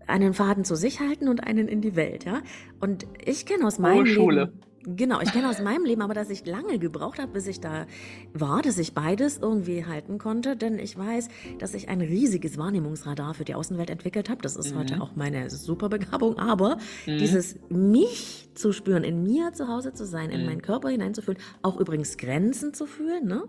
[0.07, 2.41] einen Faden zu sich halten und einen in die Welt, ja.
[2.81, 4.45] Und ich kenne aus meinem Schule.
[4.45, 4.61] Leben,
[4.97, 7.87] Genau, ich kenne aus meinem Leben aber, dass ich lange gebraucht habe, bis ich da
[8.33, 13.35] war, dass ich beides irgendwie halten konnte, denn ich weiß, dass ich ein riesiges Wahrnehmungsradar
[13.35, 14.41] für die Außenwelt entwickelt habe.
[14.41, 14.79] Das ist mhm.
[14.79, 17.19] heute auch meine Superbegabung, aber mhm.
[17.19, 20.47] dieses mich zu spüren, in mir zu Hause zu sein, in mhm.
[20.47, 23.45] meinen Körper hineinzufühlen, auch übrigens Grenzen zu fühlen, ne?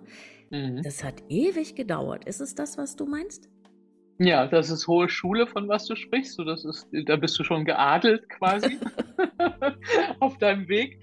[0.49, 0.81] Mhm.
[0.83, 2.25] Das hat ewig gedauert.
[2.25, 3.49] Ist es das, was du meinst?
[4.19, 6.35] Ja, das ist hohe Schule, von was du sprichst.
[6.35, 8.77] So, das ist, da bist du schon geadelt quasi
[10.19, 10.99] auf deinem Weg.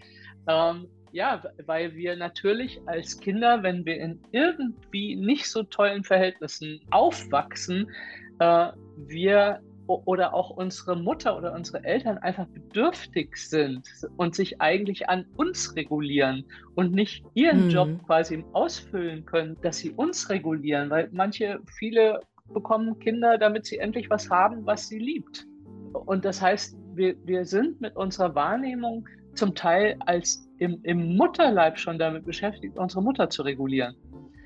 [0.46, 6.80] Ähm, ja, weil wir natürlich als Kinder, wenn wir in irgendwie nicht so tollen Verhältnissen
[6.90, 7.90] aufwachsen,
[8.38, 15.08] äh, wir oder auch unsere Mutter oder unsere Eltern einfach bedürftig sind und sich eigentlich
[15.08, 17.70] an uns regulieren und nicht ihren mhm.
[17.70, 22.20] Job quasi ausfüllen können, dass sie uns regulieren, weil manche, viele
[22.52, 25.46] bekommen Kinder, damit sie endlich was haben, was sie liebt.
[25.92, 31.78] Und das heißt, wir, wir sind mit unserer Wahrnehmung zum Teil als im, im Mutterleib
[31.78, 33.94] schon damit beschäftigt, unsere Mutter zu regulieren.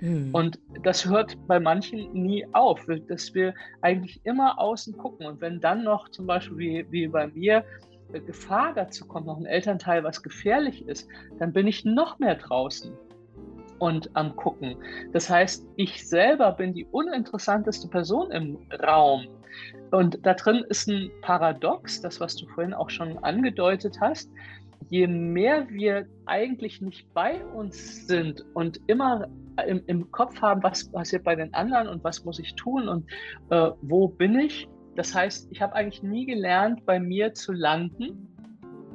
[0.00, 0.30] Hm.
[0.32, 5.26] Und das hört bei manchen nie auf, dass wir eigentlich immer außen gucken.
[5.26, 7.64] Und wenn dann noch zum Beispiel wie, wie bei mir
[8.12, 11.08] Gefahr dazu kommt, noch ein Elternteil, was gefährlich ist,
[11.38, 12.92] dann bin ich noch mehr draußen
[13.80, 14.76] und am Gucken.
[15.12, 19.26] Das heißt, ich selber bin die uninteressanteste Person im Raum.
[19.90, 24.30] Und da drin ist ein Paradox, das, was du vorhin auch schon angedeutet hast
[24.90, 29.28] je mehr wir eigentlich nicht bei uns sind und immer
[29.66, 33.06] im, im Kopf haben, was passiert bei den anderen und was muss ich tun und
[33.50, 38.26] äh, wo bin ich, das heißt, ich habe eigentlich nie gelernt, bei mir zu landen,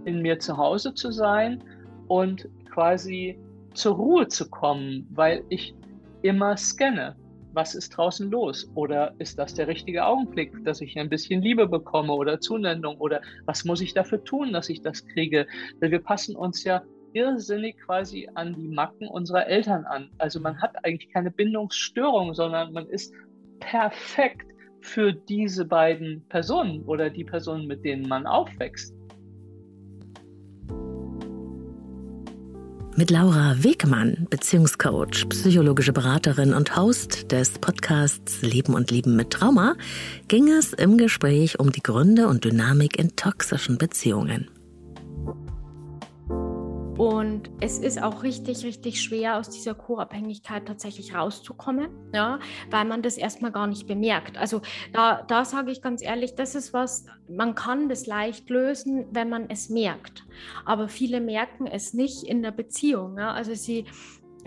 [0.03, 1.63] in mir zu Hause zu sein
[2.07, 3.39] und quasi
[3.75, 5.75] zur Ruhe zu kommen, weil ich
[6.21, 7.15] immer scanne
[7.55, 8.69] was ist draußen los?
[8.75, 12.97] Oder ist das der richtige Augenblick, dass ich ein bisschen Liebe bekomme oder Zunendung?
[12.97, 15.47] Oder was muss ich dafür tun, dass ich das kriege?
[15.79, 16.83] Weil wir passen uns ja
[17.13, 20.09] irrsinnig quasi an die Macken unserer Eltern an.
[20.17, 23.13] Also man hat eigentlich keine Bindungsstörung, sondern man ist
[23.61, 24.47] perfekt
[24.81, 28.93] für diese beiden Personen oder die Personen, mit denen man aufwächst.
[32.97, 39.75] Mit Laura Wegmann, Beziehungscoach, psychologische Beraterin und Host des Podcasts Leben und Lieben mit Trauma,
[40.29, 44.47] ging es im Gespräch um die Gründe und Dynamik in toxischen Beziehungen.
[46.97, 52.39] Und es ist auch richtig, richtig schwer, aus dieser Co-Abhängigkeit tatsächlich rauszukommen, ja,
[52.71, 54.37] weil man das erstmal gar nicht bemerkt.
[54.37, 54.61] Also
[54.93, 59.27] da, da sage ich ganz ehrlich, das ist was, man kann das leicht lösen, wenn
[59.27, 60.25] man es merkt.
[60.63, 63.17] Aber viele merken es nicht in der Beziehung.
[63.17, 63.33] Ja.
[63.33, 63.85] Also sie,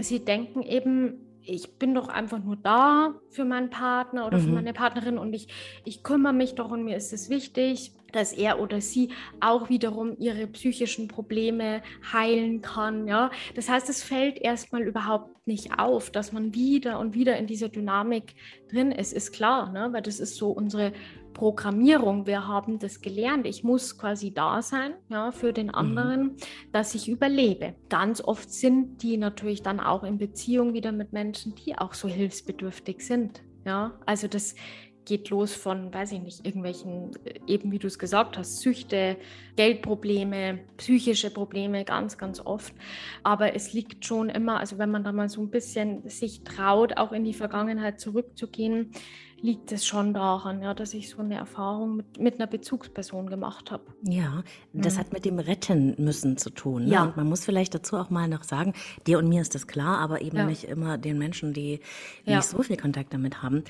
[0.01, 4.43] sie denken eben, ich bin doch einfach nur da für meinen Partner oder mhm.
[4.43, 5.49] für meine Partnerin und ich,
[5.85, 10.17] ich kümmere mich doch und mir ist es wichtig, dass er oder sie auch wiederum
[10.19, 11.83] ihre psychischen Probleme
[12.13, 13.07] heilen kann.
[13.07, 13.31] Ja?
[13.55, 17.69] Das heißt, es fällt erstmal überhaupt nicht auf, dass man wieder und wieder in dieser
[17.69, 18.35] Dynamik
[18.71, 19.89] drin ist, ist klar, ne?
[19.93, 20.93] weil das ist so unsere
[21.39, 22.27] Programmierung.
[22.27, 23.47] Wir haben das gelernt.
[23.47, 25.75] Ich muss quasi da sein ja, für den mhm.
[25.75, 26.37] anderen, mhm.
[26.73, 27.77] dass ich überlebe.
[27.89, 32.09] Ganz oft sind die natürlich dann auch in Beziehung wieder mit Menschen, die auch so
[32.09, 33.43] hilfsbedürftig sind.
[33.65, 34.57] Ja, also das
[35.05, 39.17] geht los von, weiß ich nicht, irgendwelchen, äh, eben wie du es gesagt hast, Süchte,
[39.57, 42.75] Geldprobleme, psychische Probleme, ganz, ganz oft.
[43.23, 46.99] Aber es liegt schon immer, also wenn man da mal so ein bisschen sich traut,
[46.99, 48.93] auch in die Vergangenheit zurückzugehen,
[49.41, 53.71] liegt es schon daran, ja, dass ich so eine Erfahrung mit, mit einer Bezugsperson gemacht
[53.71, 53.85] habe.
[54.03, 54.99] Ja, das mhm.
[54.99, 56.85] hat mit dem Retten müssen zu tun.
[56.85, 56.93] Ne?
[56.93, 57.05] Ja.
[57.05, 58.75] Und man muss vielleicht dazu auch mal noch sagen,
[59.07, 60.47] dir und mir ist das klar, aber eben ja.
[60.47, 61.81] nicht immer den Menschen, die
[62.25, 62.37] ja.
[62.37, 63.65] nicht so viel Kontakt damit haben.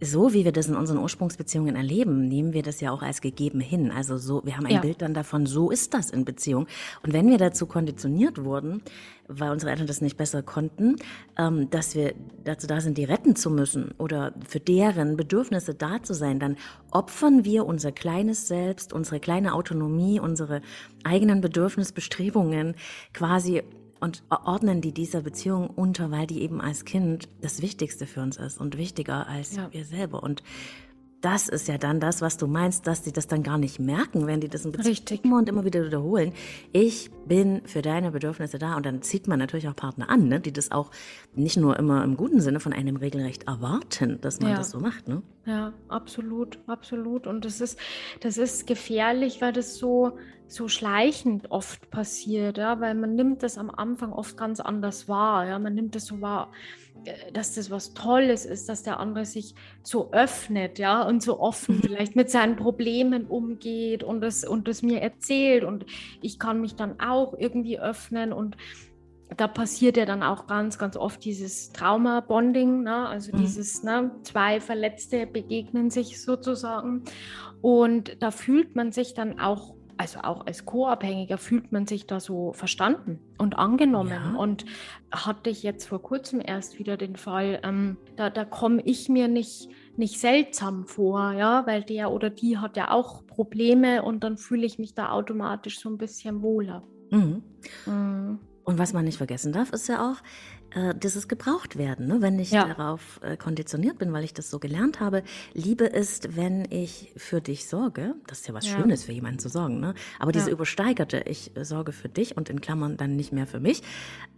[0.00, 3.60] So wie wir das in unseren Ursprungsbeziehungen erleben, nehmen wir das ja auch als gegeben
[3.60, 3.90] hin.
[3.90, 4.80] Also so, wir haben ein ja.
[4.80, 6.66] Bild dann davon, so ist das in Beziehung.
[7.02, 8.82] Und wenn wir dazu konditioniert wurden,
[9.28, 10.96] weil unsere Eltern das nicht besser konnten,
[11.38, 16.02] ähm, dass wir dazu da sind, die retten zu müssen oder für deren Bedürfnisse da
[16.02, 16.56] zu sein, dann
[16.90, 20.60] opfern wir unser kleines Selbst, unsere kleine Autonomie, unsere
[21.04, 22.74] eigenen Bedürfnisbestrebungen
[23.12, 23.62] quasi
[24.04, 28.36] und ordnen die dieser Beziehung unter, weil die eben als Kind das Wichtigste für uns
[28.36, 29.72] ist und wichtiger als ja.
[29.72, 30.22] wir selber.
[30.22, 30.42] Und
[31.24, 34.26] das ist ja dann das, was du meinst, dass sie das dann gar nicht merken,
[34.26, 35.24] wenn die das in Richtig.
[35.24, 36.32] immer und immer wieder wiederholen.
[36.72, 40.40] Ich bin für deine Bedürfnisse da und dann zieht man natürlich auch Partner an, ne,
[40.40, 40.90] die das auch
[41.34, 44.56] nicht nur immer im guten Sinne von einem regelrecht erwarten, dass man ja.
[44.58, 45.08] das so macht.
[45.08, 45.22] Ne?
[45.46, 47.26] Ja, absolut, absolut.
[47.26, 47.78] Und das ist,
[48.20, 53.56] das ist gefährlich, weil das so so schleichend oft passiert, ja, weil man nimmt das
[53.56, 56.52] am Anfang oft ganz anders wahr, ja, man nimmt das so wahr,
[57.32, 61.80] dass das was Tolles ist, dass der andere sich so öffnet, ja, und so offen
[61.82, 65.86] vielleicht mit seinen Problemen umgeht und es und es mir erzählt und
[66.22, 68.56] ich kann mich dann auch irgendwie öffnen und
[69.36, 73.08] da passiert ja dann auch ganz, ganz oft dieses Trauma-Bonding, ne?
[73.08, 73.40] also mhm.
[73.40, 77.04] dieses, ne, zwei Verletzte begegnen sich sozusagen
[77.60, 82.20] und da fühlt man sich dann auch also auch als Co-Abhängiger fühlt man sich da
[82.20, 84.10] so verstanden und angenommen.
[84.10, 84.38] Ja.
[84.38, 84.64] Und
[85.12, 89.28] hatte ich jetzt vor kurzem erst wieder den Fall, ähm, da, da komme ich mir
[89.28, 94.36] nicht, nicht seltsam vor, ja, weil der oder die hat ja auch Probleme und dann
[94.36, 96.82] fühle ich mich da automatisch so ein bisschen wohler.
[97.10, 97.42] Mhm.
[97.86, 98.38] Mhm.
[98.64, 100.22] Und was man nicht vergessen darf, ist ja auch,
[100.74, 102.20] äh, dieses gebraucht werden, ne?
[102.20, 102.66] wenn ich ja.
[102.66, 105.22] darauf äh, konditioniert bin, weil ich das so gelernt habe.
[105.52, 108.14] Liebe ist, wenn ich für dich sorge.
[108.26, 108.76] Das ist ja was ja.
[108.76, 109.80] Schönes, für jemanden zu sorgen.
[109.80, 109.94] Ne?
[110.18, 110.52] Aber diese ja.
[110.52, 113.82] übersteigerte, ich sorge für dich und in Klammern dann nicht mehr für mich,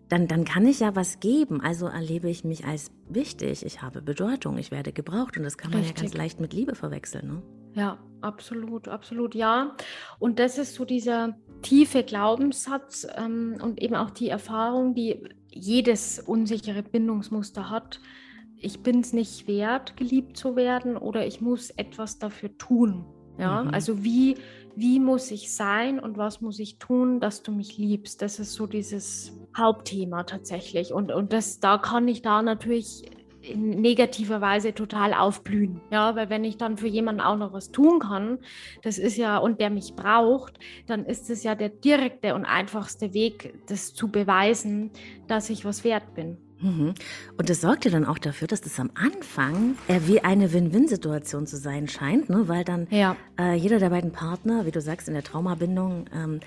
[0.09, 1.61] dann, dann kann ich ja was geben.
[1.61, 3.64] Also erlebe ich mich als wichtig.
[3.64, 5.96] Ich habe Bedeutung, ich werde gebraucht und das kann man Richtig.
[5.96, 7.29] ja ganz leicht mit Liebe verwechseln.
[7.29, 7.42] Ne?
[7.75, 9.75] Ja, absolut, absolut, ja.
[10.18, 15.22] Und das ist so dieser tiefe Glaubenssatz ähm, und eben auch die Erfahrung, die
[15.57, 18.01] jedes unsichere Bindungsmuster hat.
[18.59, 23.05] Ich bin es nicht wert, geliebt zu werden oder ich muss etwas dafür tun.
[23.38, 23.71] Ja, mhm.
[23.71, 24.37] also wie,
[24.77, 28.23] wie muss ich sein und was muss ich tun, dass du mich liebst?
[28.23, 30.92] Das ist so dieses Hauptthema tatsächlich.
[30.92, 33.03] Und, und das, da kann ich da natürlich
[33.47, 35.81] in negativer Weise total aufblühen.
[35.91, 38.39] Ja, weil wenn ich dann für jemanden auch noch was tun kann,
[38.83, 43.15] das ist ja, und der mich braucht, dann ist es ja der direkte und einfachste
[43.15, 44.91] Weg, das zu beweisen,
[45.27, 46.39] dass ich was wert bin.
[46.61, 46.95] Mhm.
[47.37, 51.47] Und das sorgt ja dann auch dafür, dass das am Anfang äh, wie eine Win-Win-Situation
[51.47, 52.49] zu sein scheint, ne?
[52.49, 53.17] weil dann ja.
[53.39, 56.41] äh, jeder der beiden Partner, wie du sagst, in der Traumabindung ähm,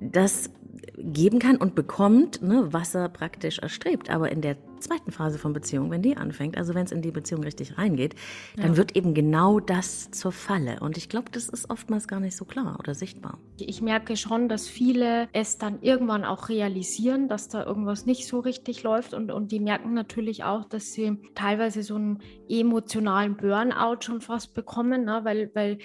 [0.00, 0.50] das
[0.96, 4.10] geben kann und bekommt, ne, was er praktisch erstrebt.
[4.10, 7.10] Aber in der zweiten Phase von Beziehung, wenn die anfängt, also wenn es in die
[7.10, 8.14] Beziehung richtig reingeht,
[8.56, 8.76] dann ja.
[8.76, 10.80] wird eben genau das zur Falle.
[10.80, 13.38] Und ich glaube, das ist oftmals gar nicht so klar oder sichtbar.
[13.58, 18.40] Ich merke schon, dass viele es dann irgendwann auch realisieren, dass da irgendwas nicht so
[18.40, 19.14] richtig läuft.
[19.14, 24.54] Und, und die merken natürlich auch, dass sie teilweise so einen emotionalen Burnout schon fast
[24.54, 25.20] bekommen, ne?
[25.24, 25.78] weil, weil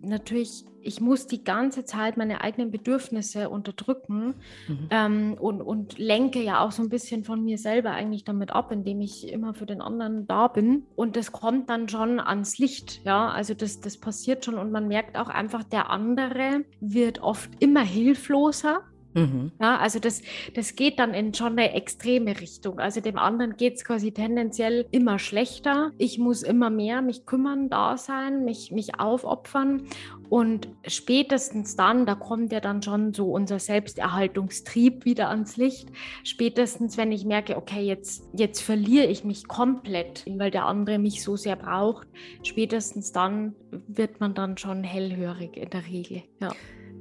[0.00, 4.34] natürlich, ich muss die ganze Zeit meine eigenen Bedürfnisse unterdrücken
[4.68, 4.88] mhm.
[4.90, 8.72] ähm, und, und lenke ja auch so ein bisschen von mir selber eigentlich damit ab,
[8.72, 10.84] indem ich immer für den anderen da bin.
[10.96, 14.88] Und das kommt dann schon ans Licht, ja, also das, das passiert schon und man
[14.88, 18.82] merkt auch einfach, der andere wird oft immer hilfloser
[19.14, 19.52] Mhm.
[19.60, 20.22] Ja, also das,
[20.54, 22.78] das geht dann in schon eine extreme Richtung.
[22.80, 25.92] Also dem anderen geht es quasi tendenziell immer schlechter.
[25.98, 29.84] Ich muss immer mehr mich kümmern, da sein, mich, mich aufopfern.
[30.28, 35.90] Und spätestens dann, da kommt ja dann schon so unser Selbsterhaltungstrieb wieder ans Licht.
[36.24, 41.22] Spätestens, wenn ich merke, okay, jetzt, jetzt verliere ich mich komplett, weil der andere mich
[41.22, 42.08] so sehr braucht,
[42.42, 43.54] spätestens dann
[43.86, 46.22] wird man dann schon hellhörig in der Regel.
[46.40, 46.52] Ja.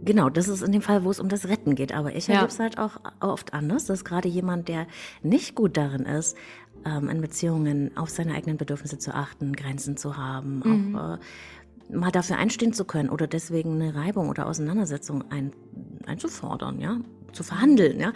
[0.05, 1.93] Genau, das ist in dem Fall, wo es um das Retten geht.
[1.93, 2.35] Aber ich ja.
[2.35, 4.87] erlebe es halt auch oft anders, dass gerade jemand, der
[5.21, 6.37] nicht gut darin ist,
[6.85, 10.95] ähm, in Beziehungen auf seine eigenen Bedürfnisse zu achten, Grenzen zu haben, mhm.
[10.95, 11.17] auch äh,
[11.95, 15.51] mal dafür einstehen zu können oder deswegen eine Reibung oder Auseinandersetzung ein,
[16.05, 16.97] einzufordern, ja,
[17.33, 18.13] zu verhandeln, ja,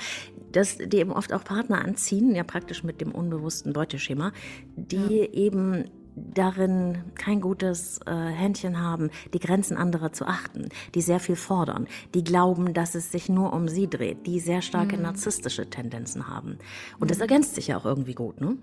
[0.51, 4.31] dass die eben oft auch Partner anziehen, ja praktisch mit dem unbewussten Beuteschema,
[4.75, 5.31] die ja.
[5.33, 5.85] eben
[6.17, 11.87] darin kein gutes äh, Händchen haben, die Grenzen anderer zu achten, die sehr viel fordern,
[12.13, 15.03] die glauben, dass es sich nur um sie dreht, die sehr starke mhm.
[15.03, 16.57] narzisstische Tendenzen haben.
[16.99, 17.23] Und das mhm.
[17.23, 18.57] ergänzt sich ja auch irgendwie gut, ne?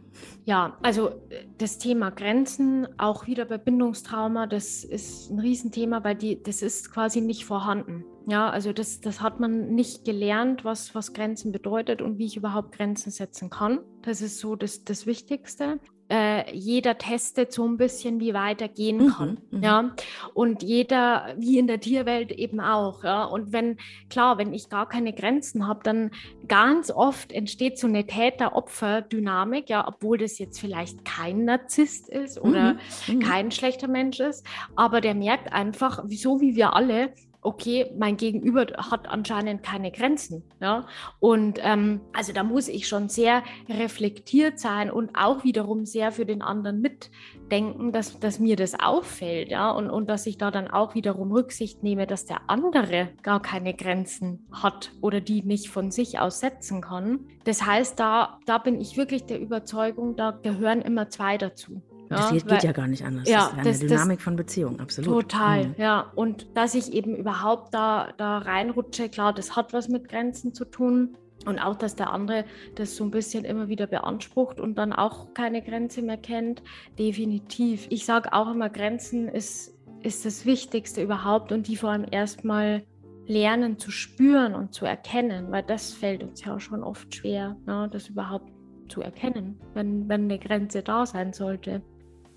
[0.45, 6.17] Ja, also äh, das Thema Grenzen, auch wieder bei Bindungstrauma, das ist ein Riesenthema, weil
[6.17, 8.05] die, das ist quasi nicht vorhanden.
[8.27, 12.37] Ja, also das, das hat man nicht gelernt, was, was Grenzen bedeutet und wie ich
[12.37, 13.81] überhaupt Grenzen setzen kann.
[14.01, 15.79] Das ist so das, das Wichtigste.
[16.11, 19.39] Äh, jeder testet so ein bisschen, wie weit er gehen kann.
[19.51, 19.91] Mhm, mhm, ja.
[20.35, 23.05] Und jeder, wie in der Tierwelt eben auch.
[23.05, 23.25] Ja.
[23.25, 23.79] Und wenn,
[24.11, 26.11] klar, wenn ich gar keine Grenzen habe, dann
[26.47, 32.75] ganz oft entsteht so eine Täter-Opfer-Dynamik, ja, obwohl das jetzt vielleicht kein Narzisst ist oder
[32.75, 33.21] mhm, mhm.
[33.21, 37.15] kein schlechter Mensch ist, aber der merkt einfach, so wie wir alle,
[37.45, 40.43] okay, mein Gegenüber hat anscheinend keine Grenzen.
[40.61, 40.87] Ja?
[41.21, 46.27] Und ähm, also da muss ich schon sehr reflektiert sein und auch wiederum sehr für
[46.27, 49.51] den anderen mitdenken, dass, dass mir das auffällt.
[49.51, 49.71] Ja?
[49.71, 53.75] Und, und dass ich da dann auch wiederum Rücksicht nehme, dass der andere gar keine
[53.75, 57.27] Grenzen hat oder die nicht von sich aus setzen kann.
[57.45, 61.83] Das heißt, da, da bin ich wirklich der Überzeugung, da gehören immer zwei dazu.
[62.17, 63.29] Das geht, weil, ja gar nicht anders.
[63.29, 65.23] Ja, das ist eine Dynamik von Beziehung, absolut.
[65.23, 65.75] Total, mhm.
[65.77, 66.13] ja.
[66.15, 70.65] Und dass ich eben überhaupt da, da reinrutsche, klar, das hat was mit Grenzen zu
[70.65, 71.17] tun.
[71.47, 72.45] Und auch, dass der andere
[72.75, 76.63] das so ein bisschen immer wieder beansprucht und dann auch keine Grenze mehr kennt,
[76.99, 77.87] definitiv.
[77.91, 82.85] Ich sage auch immer, Grenzen ist, ist das Wichtigste überhaupt und die vor allem erstmal
[83.27, 87.89] lernen zu spüren und zu erkennen, weil das fällt uns ja schon oft schwer, ne,
[87.91, 88.53] das überhaupt
[88.89, 91.83] zu erkennen, wenn, wenn eine Grenze da sein sollte.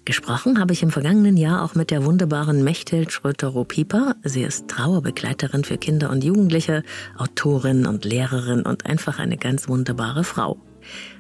[0.08, 4.16] Gesprochen habe ich im vergangenen Jahr auch mit der wunderbaren Mechthild Schröter-Pieper.
[4.24, 6.84] Sie ist Trauerbegleiterin für Kinder und Jugendliche,
[7.18, 10.62] Autorin und Lehrerin und einfach eine ganz wunderbare Frau.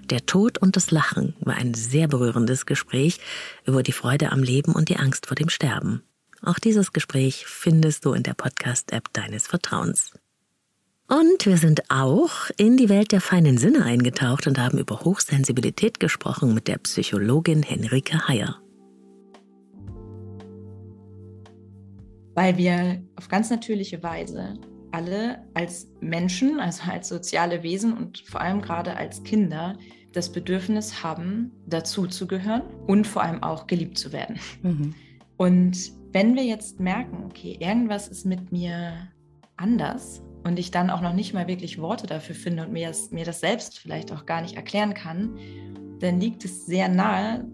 [0.09, 3.19] Der Tod und das Lachen war ein sehr berührendes Gespräch
[3.65, 6.01] über die Freude am Leben und die Angst vor dem Sterben.
[6.41, 10.13] Auch dieses Gespräch findest du in der Podcast-App deines Vertrauens.
[11.09, 15.99] Und wir sind auch in die Welt der feinen Sinne eingetaucht und haben über Hochsensibilität
[15.99, 18.61] gesprochen mit der Psychologin Henrike Heyer.
[22.37, 24.59] Weil wir auf ganz natürliche Weise
[24.91, 29.75] alle als Menschen, also als soziale Wesen und vor allem gerade als Kinder
[30.13, 34.39] das Bedürfnis haben, dazuzugehören und vor allem auch geliebt zu werden.
[34.61, 34.93] Mhm.
[35.37, 38.93] Und wenn wir jetzt merken, okay, irgendwas ist mit mir
[39.55, 43.09] anders und ich dann auch noch nicht mal wirklich Worte dafür finde und mir das,
[43.09, 45.39] mir das selbst vielleicht auch gar nicht erklären kann,
[45.99, 47.47] dann liegt es sehr nahe,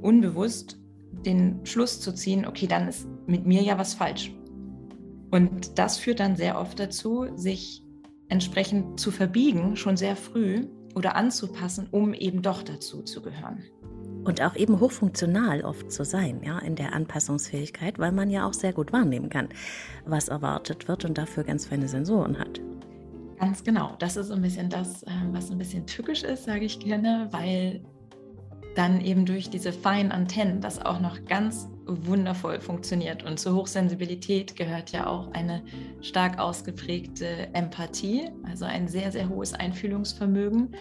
[0.00, 0.78] unbewusst
[1.26, 4.32] den Schluss zu ziehen, okay, dann ist mit mir ja was falsch.
[5.30, 7.82] Und das führt dann sehr oft dazu, sich
[8.28, 13.62] entsprechend zu verbiegen, schon sehr früh oder anzupassen, um eben doch dazu zu gehören.
[14.24, 18.52] Und auch eben hochfunktional oft zu sein, ja, in der Anpassungsfähigkeit, weil man ja auch
[18.52, 19.48] sehr gut wahrnehmen kann,
[20.04, 22.60] was erwartet wird und dafür ganz feine Sensoren hat.
[23.38, 23.94] Ganz genau.
[23.98, 27.28] Das ist so ein bisschen das, äh, was ein bisschen tückisch ist, sage ich gerne,
[27.30, 27.82] weil
[28.74, 33.22] dann eben durch diese feinen Antennen das auch noch ganz wundervoll funktioniert.
[33.22, 35.62] Und zur Hochsensibilität gehört ja auch eine
[36.00, 40.74] stark ausgeprägte Empathie, also ein sehr, sehr hohes Einfühlungsvermögen.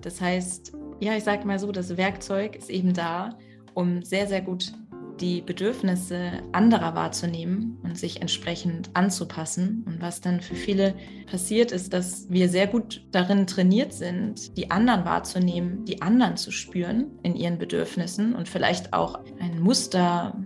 [0.00, 3.36] Das heißt, ja, ich sage mal so, das Werkzeug ist eben da,
[3.74, 4.72] um sehr, sehr gut
[5.20, 9.84] die Bedürfnisse anderer wahrzunehmen und sich entsprechend anzupassen.
[9.86, 10.94] Und was dann für viele
[11.30, 16.50] passiert, ist, dass wir sehr gut darin trainiert sind, die anderen wahrzunehmen, die anderen zu
[16.50, 20.38] spüren in ihren Bedürfnissen und vielleicht auch ein Muster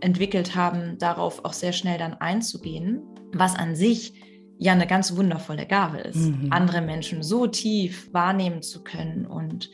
[0.00, 3.02] entwickelt haben, darauf auch sehr schnell dann einzugehen,
[3.32, 4.14] was an sich
[4.58, 6.48] ja eine ganz wundervolle Gabe ist, mhm.
[6.50, 9.70] andere Menschen so tief wahrnehmen zu können und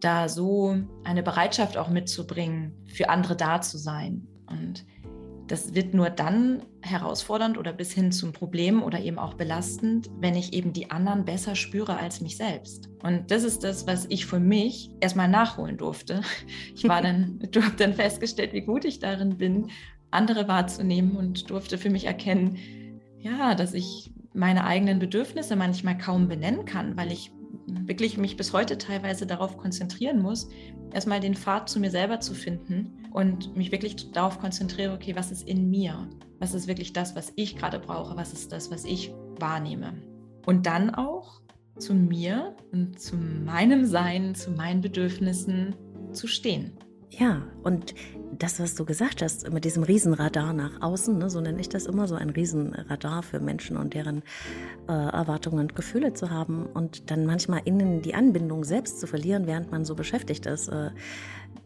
[0.00, 4.26] da so eine Bereitschaft auch mitzubringen, für andere da zu sein.
[4.46, 4.84] Und
[5.46, 10.34] das wird nur dann herausfordernd oder bis hin zum Problem oder eben auch belastend, wenn
[10.34, 12.88] ich eben die anderen besser spüre als mich selbst.
[13.02, 16.20] Und das ist das, was ich für mich erstmal nachholen durfte.
[16.74, 19.70] Ich war dann, du habe dann festgestellt, wie gut ich darin bin,
[20.10, 22.58] andere wahrzunehmen und durfte für mich erkennen,
[23.18, 27.32] ja, dass ich meine eigenen Bedürfnisse manchmal kaum benennen kann, weil ich
[27.66, 30.48] wirklich mich bis heute teilweise darauf konzentrieren muss,
[30.92, 35.32] erstmal den Pfad zu mir selber zu finden und mich wirklich darauf konzentriere, okay, was
[35.32, 36.08] ist in mir?
[36.38, 38.16] Was ist wirklich das, was ich gerade brauche?
[38.16, 39.94] Was ist das, was ich wahrnehme?
[40.44, 41.40] Und dann auch
[41.78, 45.74] zu mir und zu meinem Sein, zu meinen Bedürfnissen
[46.12, 46.72] zu stehen.
[47.10, 47.94] Ja, und
[48.32, 51.86] das, was du gesagt hast, mit diesem Riesenradar nach außen, ne, so nenne ich das
[51.86, 54.22] immer, so ein Riesenradar für Menschen und deren
[54.88, 59.46] äh, Erwartungen und Gefühle zu haben und dann manchmal innen die Anbindung selbst zu verlieren,
[59.46, 60.90] während man so beschäftigt ist, äh,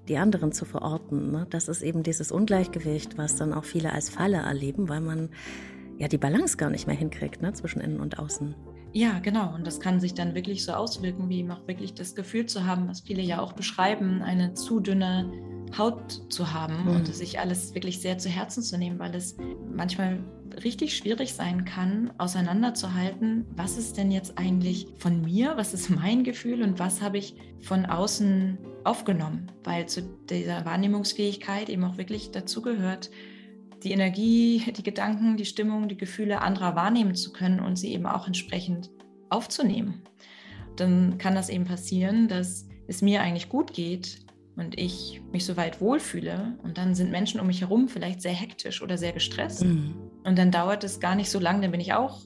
[0.08, 1.30] die anderen zu verorten.
[1.30, 1.46] Ne?
[1.50, 5.30] Das ist eben dieses Ungleichgewicht, was dann auch viele als Falle erleben, weil man
[5.98, 8.54] ja die Balance gar nicht mehr hinkriegt ne, zwischen innen und außen.
[8.92, 9.54] Ja, genau.
[9.54, 12.88] Und das kann sich dann wirklich so auswirken, wie auch wirklich das Gefühl zu haben,
[12.88, 15.30] was viele ja auch beschreiben, eine zu dünne
[15.78, 16.96] Haut zu haben mhm.
[16.96, 19.36] und sich alles wirklich sehr zu Herzen zu nehmen, weil es
[19.72, 20.18] manchmal
[20.64, 26.24] richtig schwierig sein kann, auseinanderzuhalten, was ist denn jetzt eigentlich von mir, was ist mein
[26.24, 32.32] Gefühl und was habe ich von außen aufgenommen, weil zu dieser Wahrnehmungsfähigkeit eben auch wirklich
[32.32, 33.10] dazu gehört,
[33.82, 38.06] die Energie, die Gedanken, die Stimmung, die Gefühle anderer wahrnehmen zu können und sie eben
[38.06, 38.90] auch entsprechend
[39.28, 40.02] aufzunehmen.
[40.76, 44.20] Dann kann das eben passieren, dass es mir eigentlich gut geht
[44.56, 48.82] und ich mich soweit wohlfühle und dann sind Menschen um mich herum vielleicht sehr hektisch
[48.82, 49.94] oder sehr gestresst mhm.
[50.24, 52.22] und dann dauert es gar nicht so lange, dann bin ich auch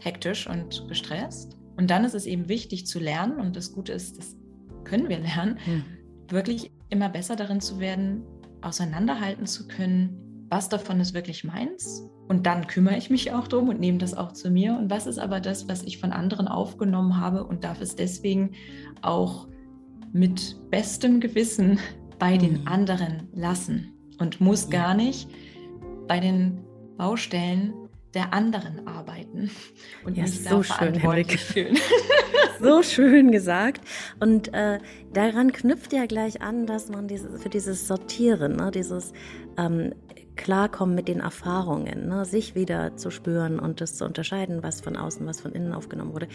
[0.00, 1.56] hektisch und gestresst.
[1.76, 4.36] Und dann ist es eben wichtig zu lernen und das Gute ist, das
[4.84, 5.84] können wir lernen, mhm.
[6.28, 8.22] wirklich immer besser darin zu werden,
[8.60, 13.68] auseinanderhalten zu können, was davon ist wirklich meins und dann kümmere ich mich auch drum
[13.68, 16.48] und nehme das auch zu mir und was ist aber das, was ich von anderen
[16.48, 18.52] aufgenommen habe und darf es deswegen
[19.00, 19.48] auch
[20.12, 21.78] mit bestem Gewissen
[22.18, 22.68] bei den mhm.
[22.68, 24.82] anderen lassen und muss ja.
[24.82, 25.28] gar nicht
[26.08, 26.64] bei den
[26.96, 27.72] Baustellen
[28.14, 29.50] der anderen arbeiten
[30.04, 31.78] und ja, mich so schön, verantwortlich fühlen.
[32.60, 33.82] so schön gesagt.
[34.18, 34.80] Und äh,
[35.12, 39.12] daran knüpft ja gleich an, dass man dieses, für dieses Sortieren, ne, dieses
[39.56, 39.92] ähm,
[40.36, 44.96] Klarkommen mit den Erfahrungen, ne, sich wieder zu spüren und das zu unterscheiden, was von
[44.96, 46.28] außen, was von innen aufgenommen wurde,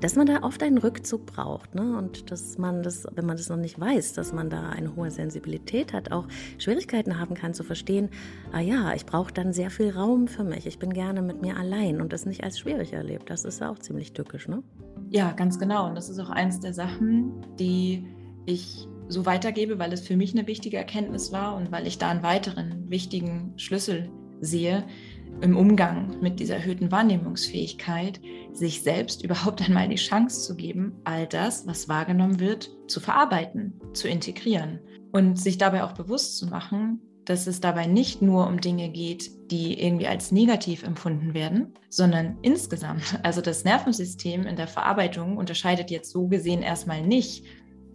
[0.00, 3.48] dass man da oft einen Rückzug braucht ne, und dass man das, wenn man das
[3.48, 6.26] noch nicht weiß, dass man da eine hohe Sensibilität hat, auch
[6.58, 8.10] Schwierigkeiten haben kann zu verstehen,
[8.52, 11.56] ah ja, ich brauche dann sehr viel Raum für mich, ich bin gerne mit mir
[11.56, 13.30] allein und das nicht als schwierig erlebt.
[13.30, 14.62] Das ist ja auch ziemlich tückisch, ne?
[15.08, 15.88] Ja, ganz genau.
[15.88, 18.08] Und das ist auch eins der Sachen, die
[18.44, 22.10] ich so weitergebe, weil es für mich eine wichtige Erkenntnis war und weil ich da
[22.10, 24.84] einen weiteren wichtigen Schlüssel sehe
[25.40, 28.20] im Umgang mit dieser erhöhten Wahrnehmungsfähigkeit,
[28.52, 33.74] sich selbst überhaupt einmal die Chance zu geben, all das, was wahrgenommen wird, zu verarbeiten,
[33.92, 34.80] zu integrieren
[35.12, 39.50] und sich dabei auch bewusst zu machen, dass es dabei nicht nur um Dinge geht,
[39.50, 43.18] die irgendwie als negativ empfunden werden, sondern insgesamt.
[43.22, 47.44] Also das Nervensystem in der Verarbeitung unterscheidet jetzt so gesehen erstmal nicht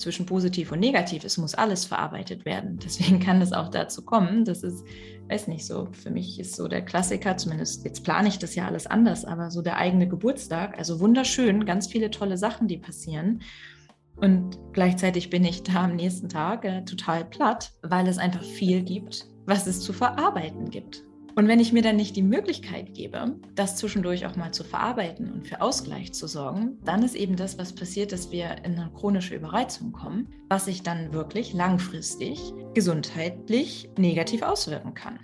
[0.01, 1.23] zwischen positiv und negativ.
[1.23, 2.79] Es muss alles verarbeitet werden.
[2.83, 4.83] Deswegen kann es auch dazu kommen, dass es,
[5.29, 8.65] weiß nicht so, für mich ist so der Klassiker, zumindest jetzt plane ich das ja
[8.65, 13.41] alles anders, aber so der eigene Geburtstag, also wunderschön, ganz viele tolle Sachen, die passieren.
[14.17, 18.83] Und gleichzeitig bin ich da am nächsten Tag äh, total platt, weil es einfach viel
[18.83, 21.03] gibt, was es zu verarbeiten gibt.
[21.35, 25.31] Und wenn ich mir dann nicht die Möglichkeit gebe, das zwischendurch auch mal zu verarbeiten
[25.31, 28.91] und für Ausgleich zu sorgen, dann ist eben das, was passiert, dass wir in eine
[28.95, 35.19] chronische Überreizung kommen, was sich dann wirklich langfristig gesundheitlich negativ auswirken kann.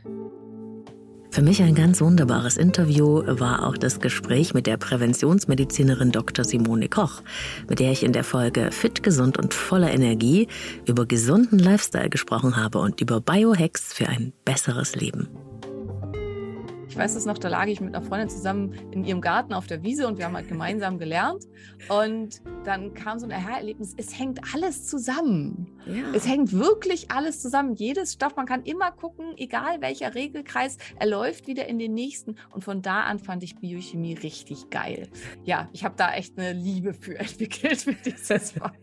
[1.37, 6.43] Für mich ein ganz wunderbares Interview war auch das Gespräch mit der Präventionsmedizinerin Dr.
[6.43, 7.21] Simone Koch,
[7.69, 10.47] mit der ich in der Folge Fit, gesund und voller Energie
[10.87, 15.27] über gesunden Lifestyle gesprochen habe und über Biohacks für ein besseres Leben.
[16.97, 19.67] Ich weiß es noch, da lag ich mit einer Freundin zusammen in ihrem Garten auf
[19.67, 21.43] der Wiese und wir haben halt gemeinsam gelernt.
[21.89, 25.67] Und dann kam so ein Aha-Erlebnis, es hängt alles zusammen.
[25.85, 26.11] Ja.
[26.15, 27.75] Es hängt wirklich alles zusammen.
[27.75, 32.35] Jedes Stoff, man kann immer gucken, egal welcher Regelkreis, er läuft wieder in den nächsten.
[32.49, 35.07] Und von da an fand ich Biochemie richtig geil.
[35.43, 38.73] Ja, ich habe da echt eine Liebe für entwickelt mit dieses Fach.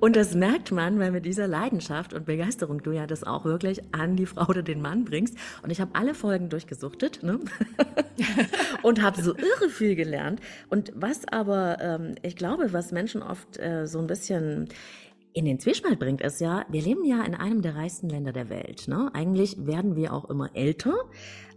[0.00, 3.82] und das merkt man, weil mit dieser Leidenschaft und Begeisterung du ja das auch wirklich
[3.94, 5.36] an die Frau oder den Mann bringst.
[5.62, 7.40] Und ich habe alle Folgen durchgesuchtet ne?
[8.82, 10.40] und habe so irre viel gelernt.
[10.70, 14.68] Und was aber, ähm, ich glaube, was Menschen oft äh, so ein bisschen
[15.36, 18.48] in den Zwiespalt bringt, ist ja, wir leben ja in einem der reichsten Länder der
[18.48, 18.88] Welt.
[18.88, 19.10] Ne?
[19.12, 20.94] Eigentlich werden wir auch immer älter.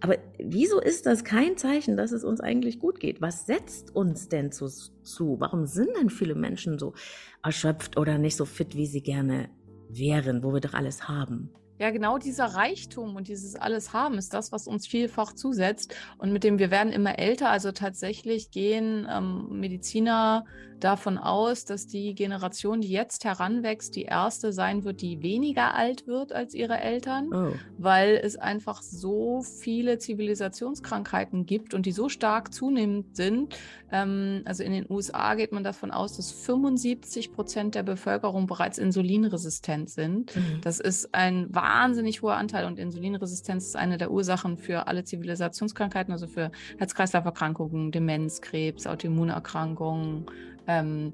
[0.02, 3.22] Aber wieso ist das kein Zeichen, dass es uns eigentlich gut geht?
[3.22, 5.38] Was setzt uns denn zu, zu?
[5.40, 6.94] Warum sind denn viele Menschen so
[7.42, 9.50] erschöpft oder nicht so fit, wie sie gerne
[9.88, 11.50] wären, wo wir doch alles haben?
[11.80, 16.34] Ja, genau dieser Reichtum und dieses alles haben ist das, was uns vielfach zusetzt und
[16.34, 17.50] mit dem wir werden immer älter.
[17.50, 20.46] Also tatsächlich gehen ähm, Mediziner
[20.80, 26.08] davon aus, dass die Generation, die jetzt heranwächst, die erste sein wird, die weniger alt
[26.08, 27.54] wird als ihre Eltern, oh.
[27.78, 33.56] weil es einfach so viele Zivilisationskrankheiten gibt und die so stark zunehmend sind.
[33.92, 38.78] Ähm, also in den USA geht man davon aus, dass 75 Prozent der Bevölkerung bereits
[38.78, 40.36] insulinresistent sind.
[40.36, 40.62] Mhm.
[40.62, 46.12] Das ist ein wahnsinnig hoher Anteil und Insulinresistenz ist eine der Ursachen für alle Zivilisationskrankheiten,
[46.12, 50.26] also für Herz-Kreislauf-Erkrankungen, Demenz, Krebs, Autoimmunerkrankungen,
[50.68, 51.14] ähm,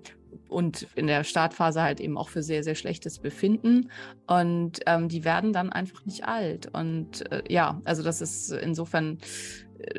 [0.49, 3.89] und in der Startphase halt eben auch für sehr, sehr schlechtes Befinden.
[4.27, 6.67] Und ähm, die werden dann einfach nicht alt.
[6.73, 9.17] Und äh, ja, also das ist insofern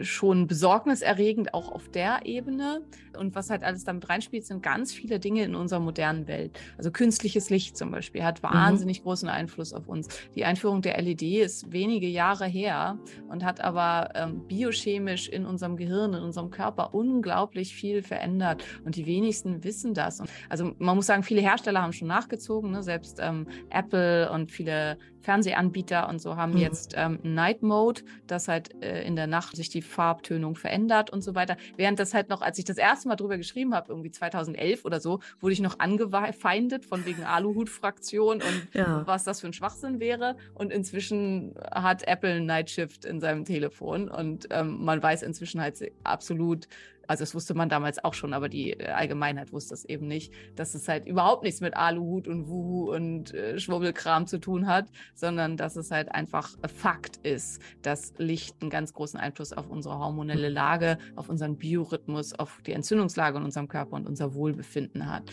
[0.03, 2.83] schon besorgniserregend, auch auf der Ebene.
[3.19, 6.59] Und was halt alles damit reinspielt, sind ganz viele Dinge in unserer modernen Welt.
[6.77, 8.49] Also künstliches Licht zum Beispiel hat mhm.
[8.49, 9.05] wahnsinnig mhm.
[9.05, 10.09] großen Einfluss auf uns.
[10.35, 12.99] Die Einführung der LED ist wenige Jahre her
[13.29, 18.63] und hat aber ähm, biochemisch in unserem Gehirn, in unserem Körper unglaublich viel verändert.
[18.85, 20.21] Und die wenigsten wissen das.
[20.21, 22.83] Und also man muss sagen, viele Hersteller haben schon nachgezogen, ne?
[22.83, 26.59] selbst ähm, Apple und viele Fernsehanbieter und so haben mhm.
[26.59, 31.23] jetzt ähm, Night Mode, dass halt äh, in der Nacht sich die Farbtönung verändert und
[31.23, 31.57] so weiter.
[31.77, 35.01] Während das halt noch, als ich das erste Mal drüber geschrieben habe, irgendwie 2011 oder
[35.01, 39.03] so, wurde ich noch angefeindet von wegen Aluhut-Fraktion und ja.
[39.07, 40.37] was das für ein Schwachsinn wäre.
[40.55, 45.77] Und inzwischen hat Apple Night Shift in seinem Telefon und ähm, man weiß inzwischen halt
[46.05, 46.69] absolut,
[47.07, 50.33] also das wusste man damals auch schon, aber die äh, Allgemeinheit wusste es eben nicht,
[50.55, 54.87] dass es halt überhaupt nichts mit Aluhut und Wuhu und äh, Schwurbelkram zu tun hat,
[55.15, 59.99] sondern dass es halt einfach Fakt ist, dass Licht einen ganz großen Einfluss auf unsere
[59.99, 65.25] hormonelle Lage, auf unseren Biorhythmus, auf die Entzündungslage in unserem Körper und unser Wohlbefinden hat.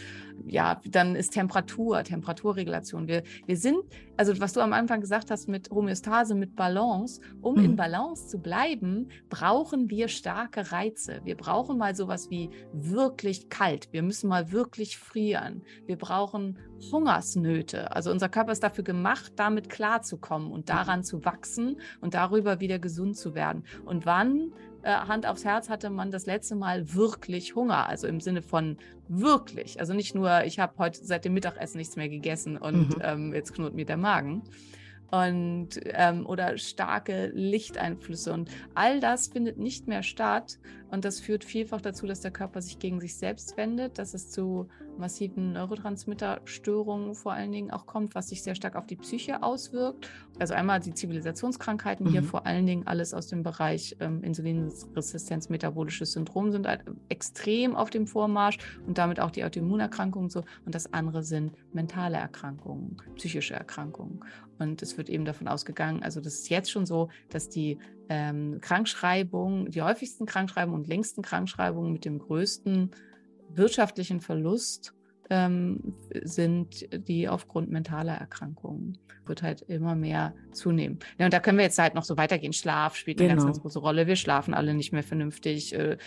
[0.46, 3.08] Ja, dann ist Temperatur, Temperaturregulation.
[3.08, 3.84] Wir, wir sind,
[4.18, 7.66] also was du am Anfang gesagt hast mit Homöostase, mit Balance, um mhm.
[7.66, 11.22] in Balance zu bleiben, brauchen wir starke Reize.
[11.24, 13.90] Wir brauchen mal sowas wie wirklich kalt.
[13.92, 15.64] Wir müssen mal wirklich frieren.
[15.86, 16.60] Wir brauchen
[16.92, 17.92] Hungersnöte.
[17.96, 22.80] Also unser Körper ist dafür gemacht, damit klarzukommen und daran zu wachsen und darüber wieder
[22.80, 23.64] gesund zu werden.
[23.86, 24.54] Und wann
[24.84, 28.78] Hand aufs Herz hatte man das letzte Mal wirklich Hunger, also im Sinne von
[29.08, 33.02] wirklich, also nicht nur, ich habe heute seit dem Mittagessen nichts mehr gegessen und mhm.
[33.02, 34.44] ähm, jetzt knurrt mir der Magen,
[35.14, 38.34] und ähm, oder starke Lichteinflüsse.
[38.34, 40.58] Und all das findet nicht mehr statt
[40.94, 44.30] und das führt vielfach dazu, dass der Körper sich gegen sich selbst wendet, dass es
[44.30, 49.42] zu massiven Neurotransmitterstörungen vor allen Dingen auch kommt, was sich sehr stark auf die Psyche
[49.42, 50.08] auswirkt.
[50.38, 52.12] Also einmal die Zivilisationskrankheiten, mhm.
[52.12, 57.76] hier vor allen Dingen alles aus dem Bereich ähm, Insulinresistenz, metabolisches Syndrom sind halt extrem
[57.76, 60.44] auf dem Vormarsch und damit auch die Autoimmunerkrankungen so.
[60.64, 64.20] Und das andere sind mentale Erkrankungen, psychische Erkrankungen.
[64.60, 67.80] Und es wird eben davon ausgegangen, also das ist jetzt schon so, dass die
[68.10, 72.92] ähm, Krankschreibungen, die häufigsten Krankschreibungen und längsten Krankschreibungen mit dem größten
[73.50, 74.94] wirtschaftlichen Verlust
[75.34, 81.00] ähm, sind die aufgrund mentaler Erkrankungen wird halt immer mehr zunehmen.
[81.18, 82.54] Ja, und da können wir jetzt halt noch so weitergehen.
[82.54, 83.44] Schlaf spielt eine genau.
[83.44, 84.08] ganz, ganz große Rolle.
[84.08, 85.74] Wir schlafen alle nicht mehr vernünftig.
[85.74, 85.98] Äh,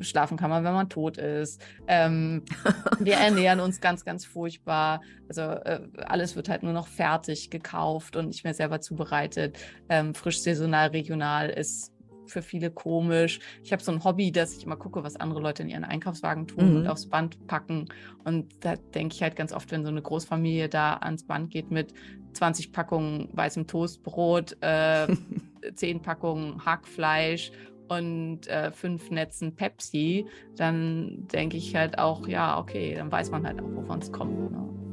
[0.00, 1.62] schlafen kann man, wenn man tot ist.
[1.86, 2.42] Ähm,
[2.98, 5.00] wir ernähren uns ganz, ganz furchtbar.
[5.28, 9.58] Also äh, alles wird halt nur noch fertig gekauft und nicht mehr selber zubereitet.
[9.88, 11.92] Ähm, frisch, saisonal, regional ist
[12.26, 13.40] für viele komisch.
[13.62, 16.46] Ich habe so ein Hobby, dass ich immer gucke, was andere Leute in ihren Einkaufswagen
[16.46, 16.76] tun mhm.
[16.76, 17.86] und aufs Band packen.
[18.24, 21.70] Und da denke ich halt ganz oft, wenn so eine Großfamilie da ans Band geht
[21.70, 21.92] mit
[22.34, 25.06] 20 Packungen weißem Toastbrot, äh,
[25.74, 27.52] 10 Packungen Hackfleisch
[27.88, 33.46] und äh, fünf Netzen Pepsi, dann denke ich halt auch, ja, okay, dann weiß man
[33.46, 34.52] halt auch, wovon es kommt.
[34.52, 34.85] Ne?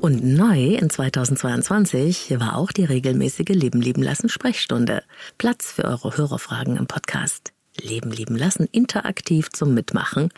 [0.00, 5.02] Und neu in 2022 war auch die regelmäßige Leben lieben lassen Sprechstunde.
[5.38, 7.52] Platz für eure Hörerfragen im Podcast.
[7.80, 10.30] Leben lieben lassen interaktiv zum Mitmachen.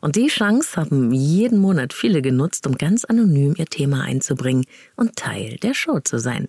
[0.00, 4.64] Und die Chance haben jeden Monat viele genutzt, um ganz anonym ihr Thema einzubringen
[4.96, 6.48] und Teil der Show zu sein.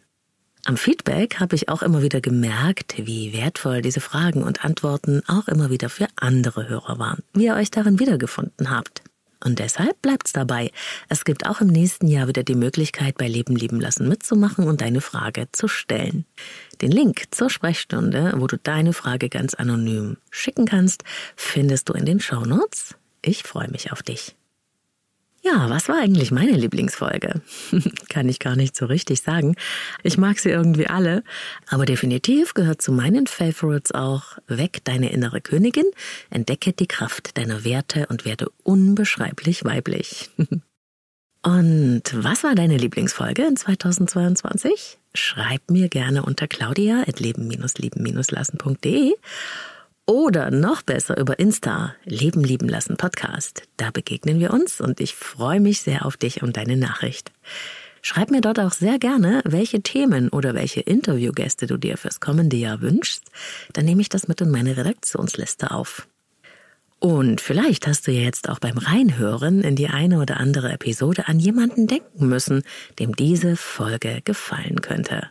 [0.66, 5.48] Am Feedback habe ich auch immer wieder gemerkt, wie wertvoll diese Fragen und Antworten auch
[5.48, 9.04] immer wieder für andere Hörer waren, wie ihr euch darin wiedergefunden habt.
[9.46, 10.72] Und deshalb bleibt's dabei.
[11.08, 14.82] Es gibt auch im nächsten Jahr wieder die Möglichkeit, bei Leben lieben lassen mitzumachen und
[14.82, 16.26] deine Frage zu stellen.
[16.82, 21.04] Den Link zur Sprechstunde, wo du deine Frage ganz anonym schicken kannst,
[21.36, 22.96] findest du in den Shownotes.
[23.22, 24.36] Ich freue mich auf dich.
[25.46, 27.40] Ja, was war eigentlich meine Lieblingsfolge?
[28.10, 29.56] Kann ich gar nicht so richtig sagen.
[30.02, 31.24] Ich mag sie irgendwie alle,
[31.70, 35.86] aber definitiv gehört zu meinen Favorites auch Weg deine innere Königin,
[36.32, 40.32] entdecke die Kraft deiner Werte und werde unbeschreiblich weiblich.
[41.44, 44.98] und was war deine Lieblingsfolge in 2022?
[45.14, 49.14] Schreib mir gerne unter claudia at leben-lieben-lassen.de
[50.06, 53.64] oder noch besser über Insta, Leben lieben lassen Podcast.
[53.78, 57.32] Da begegnen wir uns und ich freue mich sehr auf dich und deine Nachricht.
[58.02, 62.56] Schreib mir dort auch sehr gerne, welche Themen oder welche Interviewgäste du dir fürs kommende
[62.56, 63.24] Jahr wünschst.
[63.74, 66.08] Dann nehme ich das mit in meine Redaktionsliste auf.
[67.00, 71.28] Und vielleicht hast du ja jetzt auch beim Reinhören in die eine oder andere Episode
[71.28, 72.64] an jemanden denken müssen,
[73.00, 75.30] dem diese Folge gefallen könnte.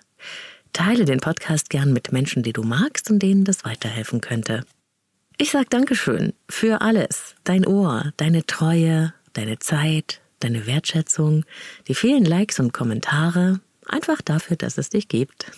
[0.74, 4.66] Teile den Podcast gern mit Menschen, die du magst und denen das weiterhelfen könnte.
[5.38, 7.36] Ich sag Dankeschön für alles.
[7.44, 11.44] Dein Ohr, deine Treue, deine Zeit, deine Wertschätzung,
[11.88, 15.52] die vielen Likes und Kommentare, Einfach dafür, dass es dich gibt.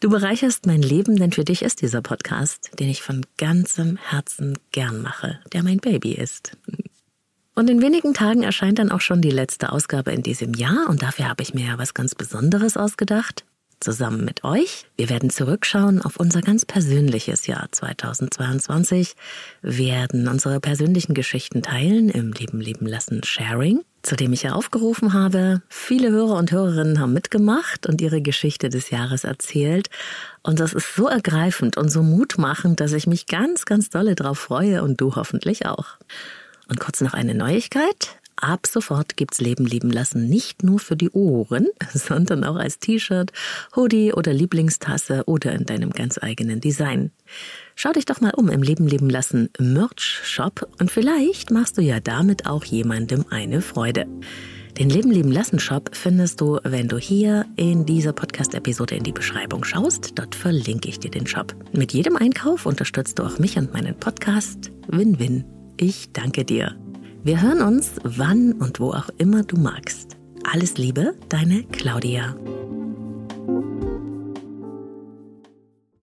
[0.00, 4.58] Du bereicherst mein Leben, denn für dich ist dieser Podcast, den ich von ganzem Herzen
[4.70, 6.52] gern mache, der mein Baby ist.
[7.54, 11.02] Und in wenigen Tagen erscheint dann auch schon die letzte Ausgabe in diesem Jahr und
[11.02, 13.44] dafür habe ich mir ja was ganz Besonderes ausgedacht
[13.80, 14.86] zusammen mit euch.
[14.96, 19.14] Wir werden zurückschauen auf unser ganz persönliches Jahr 2022,
[19.62, 25.12] werden unsere persönlichen Geschichten teilen im Leben leben lassen Sharing, zu dem ich ja aufgerufen
[25.12, 25.62] habe.
[25.68, 29.88] Viele Hörer und Hörerinnen haben mitgemacht und ihre Geschichte des Jahres erzählt.
[30.42, 34.38] Und das ist so ergreifend und so mutmachend, dass ich mich ganz, ganz dolle drauf
[34.38, 35.96] freue und du hoffentlich auch.
[36.68, 38.18] Und kurz noch eine Neuigkeit.
[38.40, 43.32] Ab sofort gibt's Leben lieben lassen nicht nur für die Ohren, sondern auch als T-Shirt,
[43.74, 47.10] Hoodie oder Lieblingstasse oder in deinem ganz eigenen Design.
[47.74, 51.82] Schau dich doch mal um im Leben leben lassen Merch Shop und vielleicht machst du
[51.82, 54.06] ja damit auch jemandem eine Freude.
[54.78, 59.12] Den Leben lieben lassen Shop findest du, wenn du hier in dieser Podcast-Episode in die
[59.12, 60.12] Beschreibung schaust.
[60.16, 61.56] Dort verlinke ich dir den Shop.
[61.72, 64.70] Mit jedem Einkauf unterstützt du auch mich und meinen Podcast.
[64.86, 65.44] Win-win.
[65.78, 66.76] Ich danke dir.
[67.24, 70.16] Wir hören uns, wann und wo auch immer du magst.
[70.50, 72.36] Alles Liebe, deine Claudia.